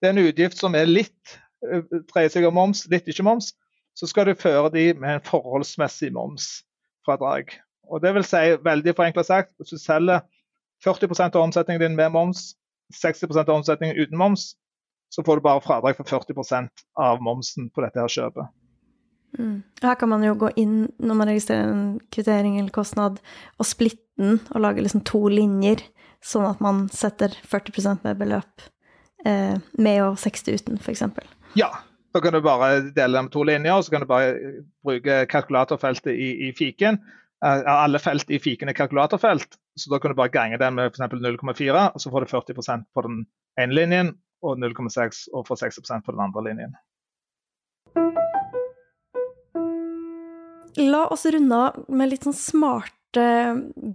[0.00, 3.52] det er en utgift som er litt eh, dreier seg om moms, litt ikke moms,
[3.98, 7.56] så skal du føre de med en forholdsmessig momsfradrag.
[7.88, 10.22] Og det vil si, veldig forenkla sagt, hvis du selger
[10.84, 12.52] 40% av omsetningen din med moms,
[12.94, 14.52] 60% av omsetningen uten moms,
[15.10, 18.52] så får du bare fradrag for 40% av momsen på dette her kjøpet.
[19.38, 19.62] Mm.
[19.82, 23.18] Her kan man jo gå inn når man registrerer en kvittering eller kostnad,
[23.58, 25.82] og splitte den og lage liksom to linjer,
[26.24, 28.66] sånn at man setter 40 med beløp
[29.24, 31.04] eh, med og 60 uten, f.eks.
[31.58, 31.70] Ja,
[32.14, 34.34] da kan du bare dele dem to linjer, og så kan du bare
[34.84, 37.00] bruke kalkulatorfeltet i, i fiken.
[37.44, 40.90] Eh, alle felt i fiken er kalkulatorfelt, så da kan du bare gange den med
[40.90, 41.06] f.eks.
[41.14, 43.22] 0,4, og så får du 40% på den
[43.58, 46.76] ene linjen og 0,6 og får 60% på den andre linjen.
[50.78, 52.97] La oss runde av med litt sånn smarte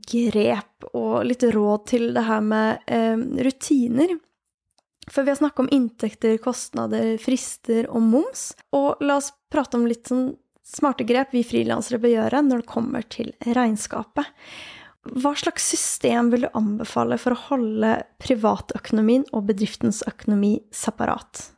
[0.09, 3.17] grep og litt råd til det her med eh,
[3.47, 4.15] rutiner.
[5.11, 8.53] For vi har snakka om inntekter, kostnader, frister og moms.
[8.75, 10.31] Og la oss prate om litt sånn
[10.63, 14.29] smarte grep vi frilansere bør gjøre når det kommer til regnskapet.
[15.03, 21.49] Hva slags system vil du anbefale for å holde privatøkonomien og bedriftens økonomi separat?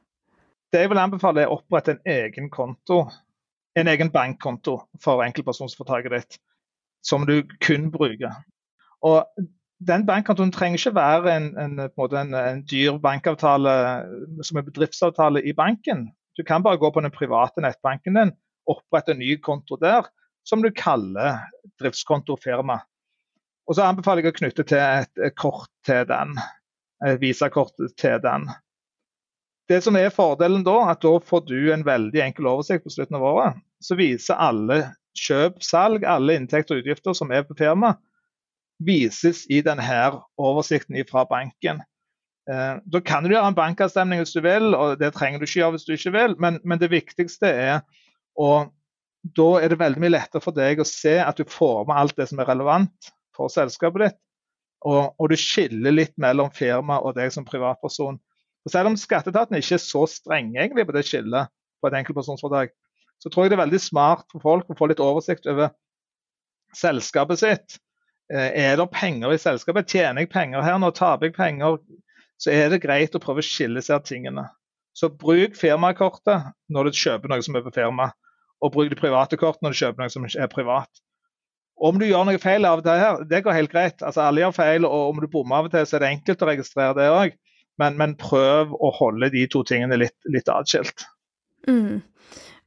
[0.74, 3.04] Det jeg vil anbefale, er å opprette en egen konto,
[3.78, 6.40] en egen bankkonto for enkeltpersonsforetaket ditt,
[7.06, 8.34] som du kun bruker.
[9.06, 9.26] Og
[9.86, 13.74] den bankkontoen trenger ikke være en, en, en, en, dyr bankavtale
[14.44, 16.08] som en bedriftsavtale i banken.
[16.38, 18.34] Du kan bare gå på den private nettbanken din,
[18.68, 20.08] opprette en ny konto der,
[20.48, 21.44] som du kaller
[21.82, 22.80] driftskontofirma.
[23.66, 26.36] Og så anbefaler jeg å knytte til et kort til den.
[27.06, 28.50] Et visakort til den.
[29.70, 33.18] Det som er fordelen da, at da får du en veldig enkel oversikt på slutten
[33.18, 33.64] av året.
[33.82, 34.84] Så viser alle
[35.16, 38.00] kjøp, salg, alle inntekter og utgifter som er på firmaet,
[38.84, 40.00] vises i denne
[40.42, 41.80] oversikten fra banken.
[42.52, 45.62] Eh, da kan du gjøre en bankavstemning hvis du vil, og det trenger du ikke
[45.62, 47.78] gjøre hvis du ikke vil, men, men det viktigste er
[48.36, 48.68] å
[49.26, 52.14] Da er det veldig mye lettere for deg å se at du får med alt
[52.14, 54.18] det som er relevant for selskapet ditt.
[54.86, 58.20] Og, og, du skiller litt mellom firma og deg som privatperson.
[58.20, 61.50] Og selv om skatteetaten ikke er så strenge egentlig på det skillet
[61.82, 62.76] på et enkeltpersonsforetak,
[63.26, 65.72] så tror jeg det er veldig smart for folk å få litt oversikt over
[66.78, 67.78] selskapet sitt.
[68.30, 69.90] Eh, er det penger i selskapet?
[69.90, 70.92] Tjener jeg penger her nå?
[70.94, 71.80] Taper jeg penger?
[72.38, 74.46] Så er det greit å prøve å skille seg av tingene.
[74.94, 78.12] Så bruk firmakortet når du kjøper noe som er på firma,
[78.62, 81.02] og bruk det private kortet når du kjøper noe som er privat.
[81.76, 84.06] Om du gjør noe feil av og til her, det går helt greit.
[84.06, 86.46] Altså, alle gjør feil, og om du bommer av og til, så er det enkelt
[86.46, 87.36] å registrere det òg.
[87.82, 91.04] Men, men, prøv å holde de to tingene litt, litt atskilt.
[91.68, 92.00] Mm.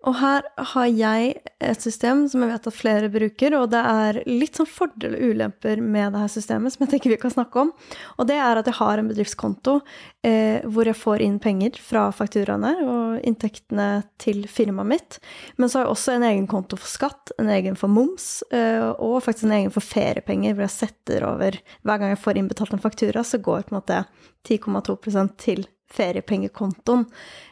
[0.07, 0.45] Og her
[0.75, 4.69] har jeg et system som jeg vet at flere bruker, og det er litt sånn
[4.71, 7.73] fordel og ulemper med det her systemet som jeg tenker vi kan snakke om.
[8.15, 9.81] Og det er at jeg har en bedriftskonto
[10.23, 13.89] eh, hvor jeg får inn penger fra fakturaene og inntektene
[14.23, 15.19] til firmaet mitt.
[15.59, 18.85] Men så har jeg også en egen konto for skatt, en egen for moms, eh,
[19.03, 22.77] og faktisk en egen for feriepenger, hvor jeg setter over Hver gang jeg får innbetalt
[22.77, 23.99] en faktura, så går på en måte
[24.47, 27.07] 10,2% til feriepengekontoen.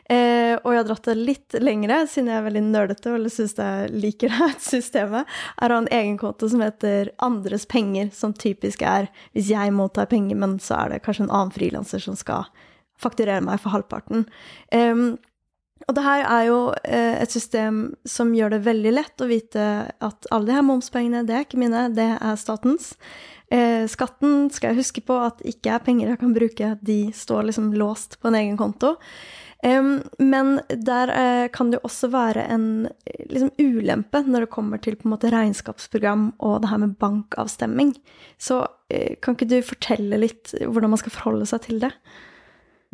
[0.07, 3.57] Eh, og jeg har dratt det litt lengre, siden jeg er veldig nerdete og syns
[3.59, 5.30] jeg liker det systemet.
[5.61, 9.74] Er å ha en egen konto som heter Andres penger, som typisk er hvis jeg
[9.74, 12.47] mottar penger, men så er det kanskje en annen frilanser som skal
[13.01, 14.24] fakturere meg for halvparten.
[14.72, 15.16] Um,
[15.87, 19.64] og det her er jo eh, et system som gjør det veldig lett å vite
[19.93, 22.95] at alle de her momspengene, det er ikke mine, det er statens.
[23.53, 27.47] Eh, skatten skal jeg huske på at ikke er penger jeg kan bruke, de står
[27.47, 28.97] liksom låst på en egen konto.
[29.67, 32.67] Men der uh, kan det jo også være en
[33.27, 37.95] liksom, ulempe når det kommer til på en måte regnskapsprogram og det her med bankavstemming.
[38.39, 41.91] Så kan ikke du fortelle litt hvordan man skal forholde seg til det?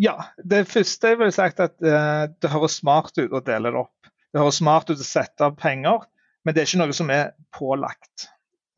[0.01, 4.13] Ja, det første jeg ville sagt at det høres smart ut å dele det opp.
[4.33, 6.07] Det høres smart ut å sette av penger,
[6.47, 8.31] men det er ikke noe som er pålagt.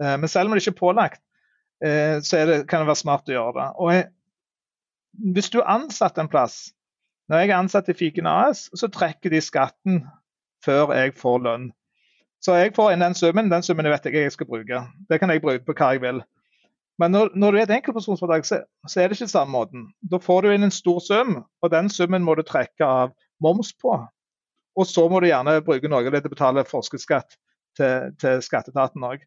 [0.02, 1.23] men selv om det ikke er pålagt,
[1.82, 3.66] så er det, kan det være smart å gjøre det.
[3.82, 4.04] Og jeg,
[5.34, 6.74] hvis du er ansatt en plass
[7.30, 10.02] når jeg er ansatt i Fiken AS, så trekker de skatten
[10.64, 11.70] før jeg får lønn.
[12.44, 14.82] Så jeg får inn den summen, den summen vet jeg jeg skal bruke.
[15.08, 16.20] Det kan jeg bruke på hva jeg vil.
[17.00, 19.86] Men når, når du er et enkeltpersonforetak, så, så, er det ikke samme måten.
[20.04, 23.72] Da får du inn en stor sum, og den summen må du trekke av moms
[23.80, 23.96] på.
[24.76, 27.38] Og så må du gjerne bruke noe av det til å betale forskerskatt
[27.78, 29.24] til, til skatteetaten òg.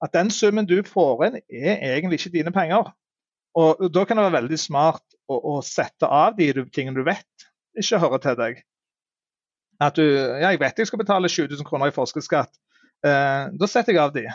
[0.00, 2.92] At den summen du får inn, er egentlig ikke dine penger.
[3.58, 7.50] Og Da kan det være veldig smart å, å sette av de tingene du vet
[7.78, 8.60] ikke hører til deg.
[9.80, 12.52] At du, ja, Jeg vet jeg skal betale 7000 kroner i forskerskatt.
[13.06, 14.26] Eh, da setter jeg av de.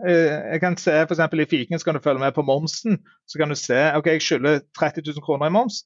[0.00, 1.20] Eh, jeg kan se f.eks.
[1.20, 2.98] i Fiken så kan du følge med på momsen.
[3.28, 5.84] Så kan du se ok, jeg skylder 30 000 kroner i moms.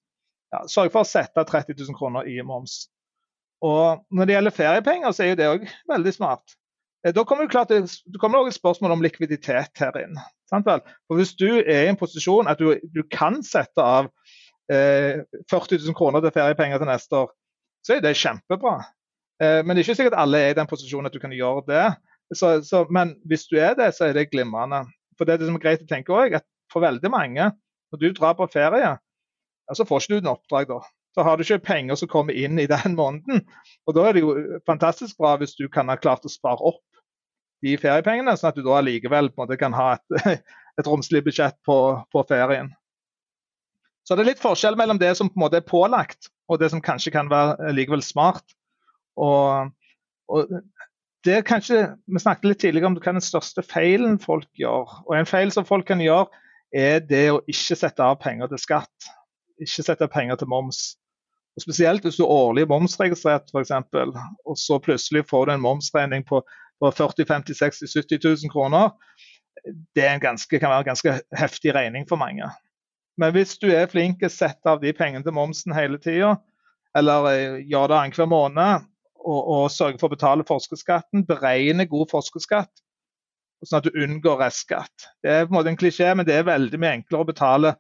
[0.55, 2.87] Ja, Sørg for å sette 30 000 kroner i moms.
[3.65, 6.57] Og Når det gjelder feriepenger, så er jo det òg veldig smart.
[7.05, 10.19] Eh, da kommer det det kommer også et spørsmål om likviditet her inn.
[11.13, 14.09] Hvis du er i en posisjon at du, du kan sette av
[14.73, 17.33] eh, 40 000 kroner til feriepenger til neste år,
[17.85, 18.79] så er det kjempebra.
[19.43, 21.67] Eh, men det er ikke sikkert alle er i den posisjonen at du kan gjøre
[21.69, 21.87] det.
[22.35, 24.85] Så, så, men hvis du er det, så er det glimrende.
[25.19, 27.45] For det, det som er greit å tenke også, at For veldig mange,
[27.93, 28.97] når du drar på ferie,
[29.77, 30.79] så får ikke du en oppdrag da.
[31.15, 33.45] Så har du ikke penger som kommer inn i den måneden.
[33.87, 34.33] Og Da er det jo
[34.67, 36.83] fantastisk bra hvis du kan ha klart å spare opp
[37.63, 39.31] de feriepengene, sånn at du da likevel
[39.61, 40.41] kan ha et,
[40.79, 41.79] et romslig budsjett på,
[42.13, 42.73] på, ferien.
[44.05, 46.71] Så det er litt forskjell mellom det som på en måte er pålagt, og det
[46.75, 48.45] som kanskje kan være likevel smart.
[49.17, 49.71] Og,
[50.29, 50.57] og
[51.25, 54.91] det er kanskje, Vi snakket litt tidligere om hva den største feilen folk gjør.
[55.07, 56.29] Og En feil som folk kan gjøre,
[56.75, 59.09] er det å ikke sette av penger til skatt.
[59.63, 60.99] Ikke sette av penger til moms.
[61.55, 63.73] Og Spesielt hvis du er årlig momsregistrert, f.eks.,
[64.45, 66.43] og så plutselig får du en momsregning på
[66.83, 68.91] på 40 50 60 70 000 kroner,
[69.97, 72.49] det ganske, kan være en ganske heftig regning for mange.
[73.17, 76.35] Men hvis du er flink til å sette av de pengene til momsen hele tida,
[76.99, 78.89] eller eh, gjør det annenhver måned,
[79.25, 82.73] og, og sørger for å betale forskerskatten, beregne god forskerskatt,
[83.65, 85.09] sånn at du unngår restskatt.
[85.25, 87.75] Det er på en måte en klisjé, men det er veldig mye enklere å betale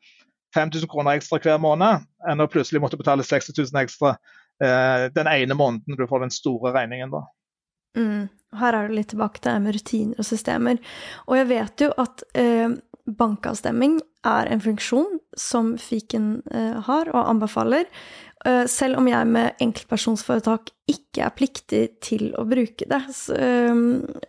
[0.54, 4.14] 5000 kroner ekstra hver måned enn å plutselig måtte betale 60 000 ekstra
[4.62, 7.12] eh, den ene måneden du får den store regningen.
[7.12, 7.24] da.
[7.98, 8.26] Mm.
[8.54, 10.82] Her er det litt tilbake til det med rutiner og systemer.
[11.26, 12.74] Og jeg vet jo at eh,
[13.04, 17.88] bankavstemming er en funksjon som fiken eh, har og anbefaler,
[18.46, 23.02] eh, selv om jeg med enkeltpersonsforetak ikke er pliktig til å bruke det.
[23.12, 23.74] Så, eh,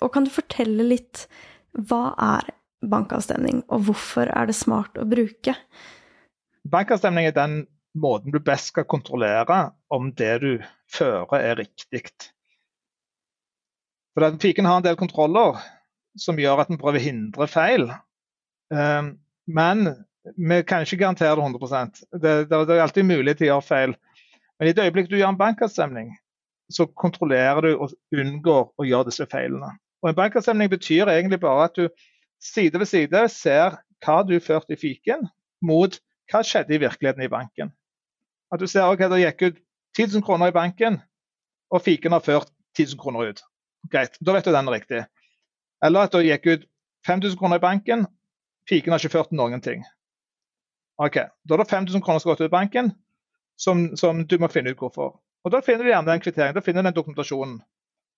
[0.01, 1.28] og kan du fortelle litt
[1.76, 2.51] hva er
[2.86, 5.55] bankavstemning, og hvorfor er det smart å bruke?
[6.70, 7.63] Bankavstemning er den
[7.95, 10.51] måten du best skal kontrollere om det du
[10.91, 12.09] fører er riktig.
[14.16, 15.59] For at Fiken har en del kontroller
[16.20, 17.89] som gjør at den prøver å hindre feil.
[18.72, 19.89] Um, men
[20.39, 23.68] vi kan ikke garantere det 100 det, det, det er alltid mulig til å gjøre
[23.68, 23.95] feil.
[24.59, 26.13] Men i det øyeblikk du gjør en bankavstemning,
[26.72, 29.76] så kontrollerer du og unngår å gjøre disse feilene.
[30.01, 31.89] Og En bankavstemning betyr egentlig bare at du
[32.41, 35.28] side ved side ser hva du førte i fiken,
[35.66, 35.99] mot
[36.32, 37.74] hva skjedde i virkeligheten i banken.
[38.53, 39.59] At du ser ok, det gikk ut
[39.97, 40.99] 10 000 kroner i banken,
[41.74, 43.43] og fiken har ført 10 000 kroner ut.
[43.91, 45.03] Greit, da vet du den er riktig.
[45.86, 46.65] Eller at du gikk ut
[47.07, 48.05] 5000 kroner i banken,
[48.69, 49.83] fiken har ikke ført noen ting.
[50.97, 52.91] Ok, Da er det 5000 kroner som har gått ut i banken,
[53.59, 55.17] som, som, du må finne ut hvorfor.
[55.45, 57.59] Og Da finner du gjerne den kvitteringen, da finner du den dokumentasjonen.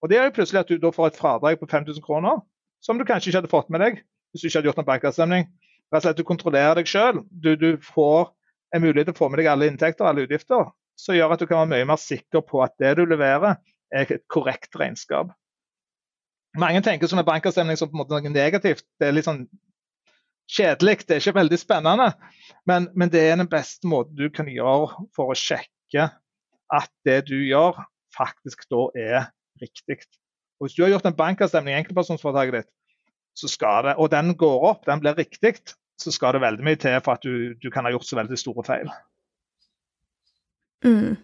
[0.02, 2.44] Og Det er jo plutselig at du da får et fradrag på 5000 kroner,
[2.82, 5.48] som du kanskje ikke hadde fått med deg hvis du ikke hadde gjort noen bankavstemning.
[5.94, 7.24] Rett Du kontrollerer deg sjøl.
[7.32, 8.30] Du, du, får
[8.76, 11.42] en mulighet til å få med deg alle inntekter og alle utgifter, som gjør at
[11.42, 13.58] du kan være mye mer sikker på at det du leverer,
[13.96, 15.32] er et korrekt regnskap.
[16.58, 18.86] Mange tenker sånn bankavstemning som på en måte noe negativt.
[19.00, 19.46] Det er litt sånn
[20.48, 22.12] kjedelig, det er ikke veldig spennende.
[22.70, 26.10] Men, men, det er den beste måten du kan gjøre for å sjekke
[26.74, 27.78] at det du gjør,
[28.16, 29.30] faktisk da er
[29.62, 30.02] riktig.
[30.58, 32.72] Og Hvis du har gjort en bankavstemning i enkeltpersonforetaket ditt,
[33.38, 35.60] så skal det, og den går opp, den blir riktig,
[36.02, 38.40] så skal det veldig mye til for at du, du kan ha gjort så veldig
[38.40, 38.90] store feil.
[40.86, 41.18] Mm.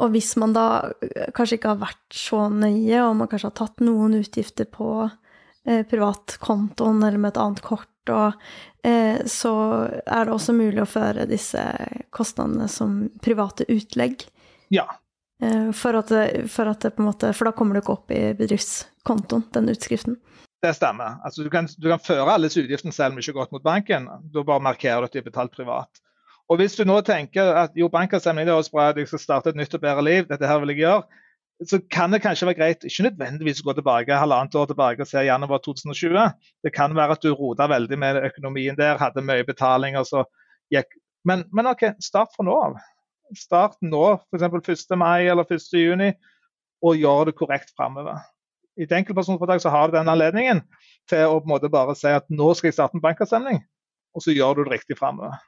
[0.00, 0.66] Og hvis man da
[1.04, 4.88] eh, kanskje ikke har vært så nøye, og man kanskje har tatt noen utgifter på
[5.04, 8.40] eh, privatkontoen eller med et annet kort, og,
[8.86, 9.52] eh, så
[10.02, 11.62] er det også mulig å føre disse
[12.10, 14.26] kostnadene som private utlegg.
[14.74, 14.88] Ja.
[15.42, 17.96] Eh, for, at det, for, at det, på en måte, for da kommer det ikke
[17.96, 20.18] opp i bedriftskontoen, den utskriften.
[20.62, 21.18] Det stemmer.
[21.26, 23.54] Altså, du, kan, du kan føre alle disse utgiftene selv om du ikke har gått
[23.56, 24.06] mot banken.
[24.30, 26.01] Da bare markerer du at de er betalt privat.
[26.52, 29.56] Og hvis du nå tenker at jo, bankavstemning er også bra, jeg skal starte et
[29.56, 31.20] nytt og bedre liv, dette her vil jeg gjøre,
[31.68, 35.08] så kan det kanskje være greit ikke nødvendigvis å gå tilbake halvannet år tilbake og
[35.08, 36.18] se januar 2020.
[36.66, 40.04] Det kan være at du rota veldig med økonomien der, hadde mye betalinger.
[40.04, 40.26] så
[40.74, 42.80] gikk men, men, OK, start fra nå av.
[43.38, 44.02] Start nå,
[44.34, 44.82] f.eks.
[44.90, 44.96] 1.
[44.98, 45.68] mai eller 1.
[45.78, 46.10] juni,
[46.82, 48.18] og gjør det korrekt framover.
[48.74, 50.64] I et enkeltpersonforetak så har du den anledningen
[51.10, 53.62] til å på en måte bare si at nå skal jeg starte en bankavstemning,
[54.16, 55.38] og så gjør du det riktig framover.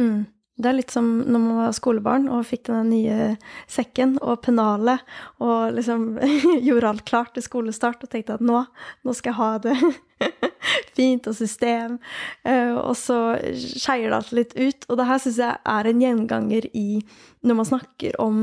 [0.00, 0.26] Mm.
[0.56, 3.28] Det er litt som når man var skolebarn og fikk den nye
[3.68, 5.02] sekken og pennalet
[5.44, 6.14] og liksom
[6.66, 8.62] gjorde alt klart til skolestart og tenkte at nå,
[9.04, 9.76] nå skal jeg ha det
[10.96, 11.98] fint og system.
[12.48, 14.86] Eh, og så skeier det alltid litt ut.
[14.88, 16.88] Og det her syns jeg er en gjenganger i
[17.44, 18.38] når man snakker om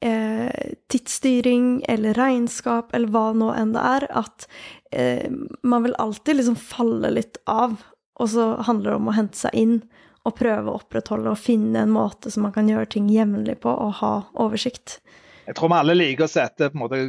[0.00, 4.48] eh, tidsstyring eller regnskap eller hva nå enn det er, at
[4.96, 5.28] eh,
[5.60, 7.76] man vil alltid liksom falle litt av.
[8.16, 9.76] Og så handler det om å hente seg inn
[10.24, 13.72] og prøve å opprettholde og finne en måte som man kan gjøre ting jevnlig på
[13.72, 14.98] og ha oversikt.
[15.44, 17.04] Jeg tror vi alle liker å sette på en måte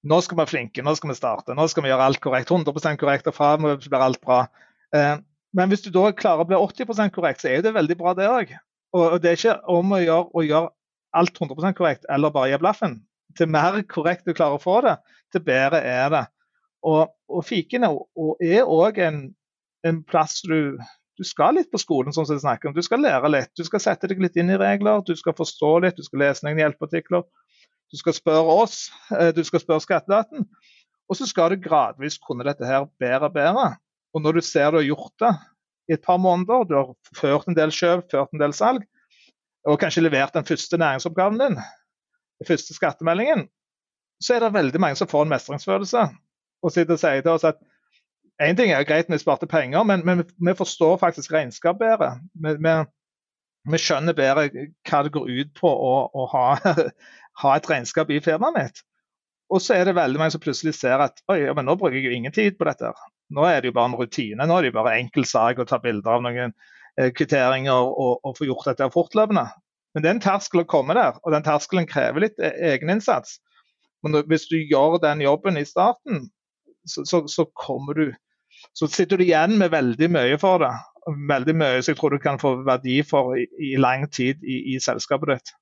[0.00, 1.52] Nå skal vi være flinke, nå skal vi starte.
[1.52, 2.48] Nå skal vi gjøre alt korrekt.
[2.48, 4.38] 100% korrekt, og framover blir alt bra.
[4.96, 5.18] Eh,
[5.52, 8.30] men hvis du da klarer å bli 80% korrekt, så er det veldig bra, det
[8.32, 8.54] òg.
[8.96, 10.70] Og det er ikke om å gjøre, å gjøre
[11.20, 12.96] alt 100% korrekt eller bare gi blaffen.
[13.36, 14.96] Til mer korrekt du klarer å få det,
[15.34, 16.24] til bedre er det.
[16.88, 19.20] Og, og fiken er òg en,
[19.86, 20.80] en plass du
[21.20, 22.74] du skal litt på skolen, sånn som jeg snakker om.
[22.76, 23.50] Du skal lære litt.
[23.58, 26.46] Du skal sette deg litt inn i regler, du skal forstå litt, du skal lese
[26.46, 27.26] noen hjelpeartikler.
[27.92, 30.46] Du skal spørre oss, eh, du skal spørre skatteetaten.
[31.10, 33.66] Og så skal du gradvis kunne dette her bedre og bedre.
[34.16, 35.32] Og når du ser du har gjort det
[35.90, 38.86] i et par måneder, du har ført en del kjøp, ført en del salg,
[39.68, 41.58] og kanskje levert den første næringsoppgaven din,
[42.40, 43.44] den første skattemeldingen,
[44.22, 46.06] så er det veldig mange som får en mestringsfølelse
[46.62, 47.60] og sitter og sier til oss at
[48.40, 52.14] Én ting er greit vi sparte penger, men, men, vi forstår faktisk regnskap bedre.
[52.32, 52.76] Vi, vi,
[53.68, 54.46] vi, skjønner bedre
[54.88, 56.44] hva det går ut på å, å ha,
[57.42, 58.80] ha, et regnskap i firmaet mitt.
[59.52, 62.06] Og så er det veldig mange som plutselig ser at oi, men nå bruker jeg
[62.06, 62.94] jo ingen tid på dette.
[63.34, 64.46] Nå er det jo bare en rutine.
[64.46, 68.22] Nå er det jo bare enkel sak å ta bilder av noen eh, kvitteringer og,
[68.22, 69.44] og, få gjort dette fortløpende.
[69.92, 73.36] Men det er en terskel å komme der, og den terskelen krever litt eh, egeninnsats.
[74.06, 76.30] Men hvis du gjør den jobben i starten,
[76.88, 78.06] så, så, så kommer du
[78.72, 80.72] så sitter du igjen med veldig mye for det.
[81.30, 84.74] Veldig mye som jeg tror du kan få verdi for i, i lang tid i,
[84.74, 85.54] i selskapet ditt.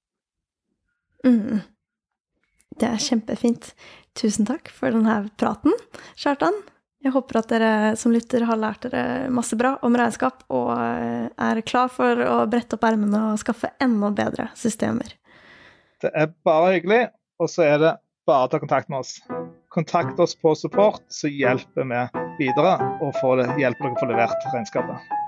[1.26, 1.60] Mm.
[2.78, 3.72] Det er kjempefint.
[4.18, 5.74] Tusen takk for denne praten,
[6.18, 6.56] Kjartan.
[7.04, 11.28] Jeg håper at dere som lytter har lært dere masse bra om regnskap og eh,
[11.30, 15.14] er klar for å brette opp ermene og skaffe enda bedre systemer.
[16.02, 17.04] Det er bare hyggelig,
[17.38, 17.94] og så er det
[18.26, 19.18] bare å ta kontakt med oss.
[19.74, 24.48] Kontakt oss på support, så hjelper vi videre og få hjelper dere å få levert
[24.54, 25.27] regnskapet.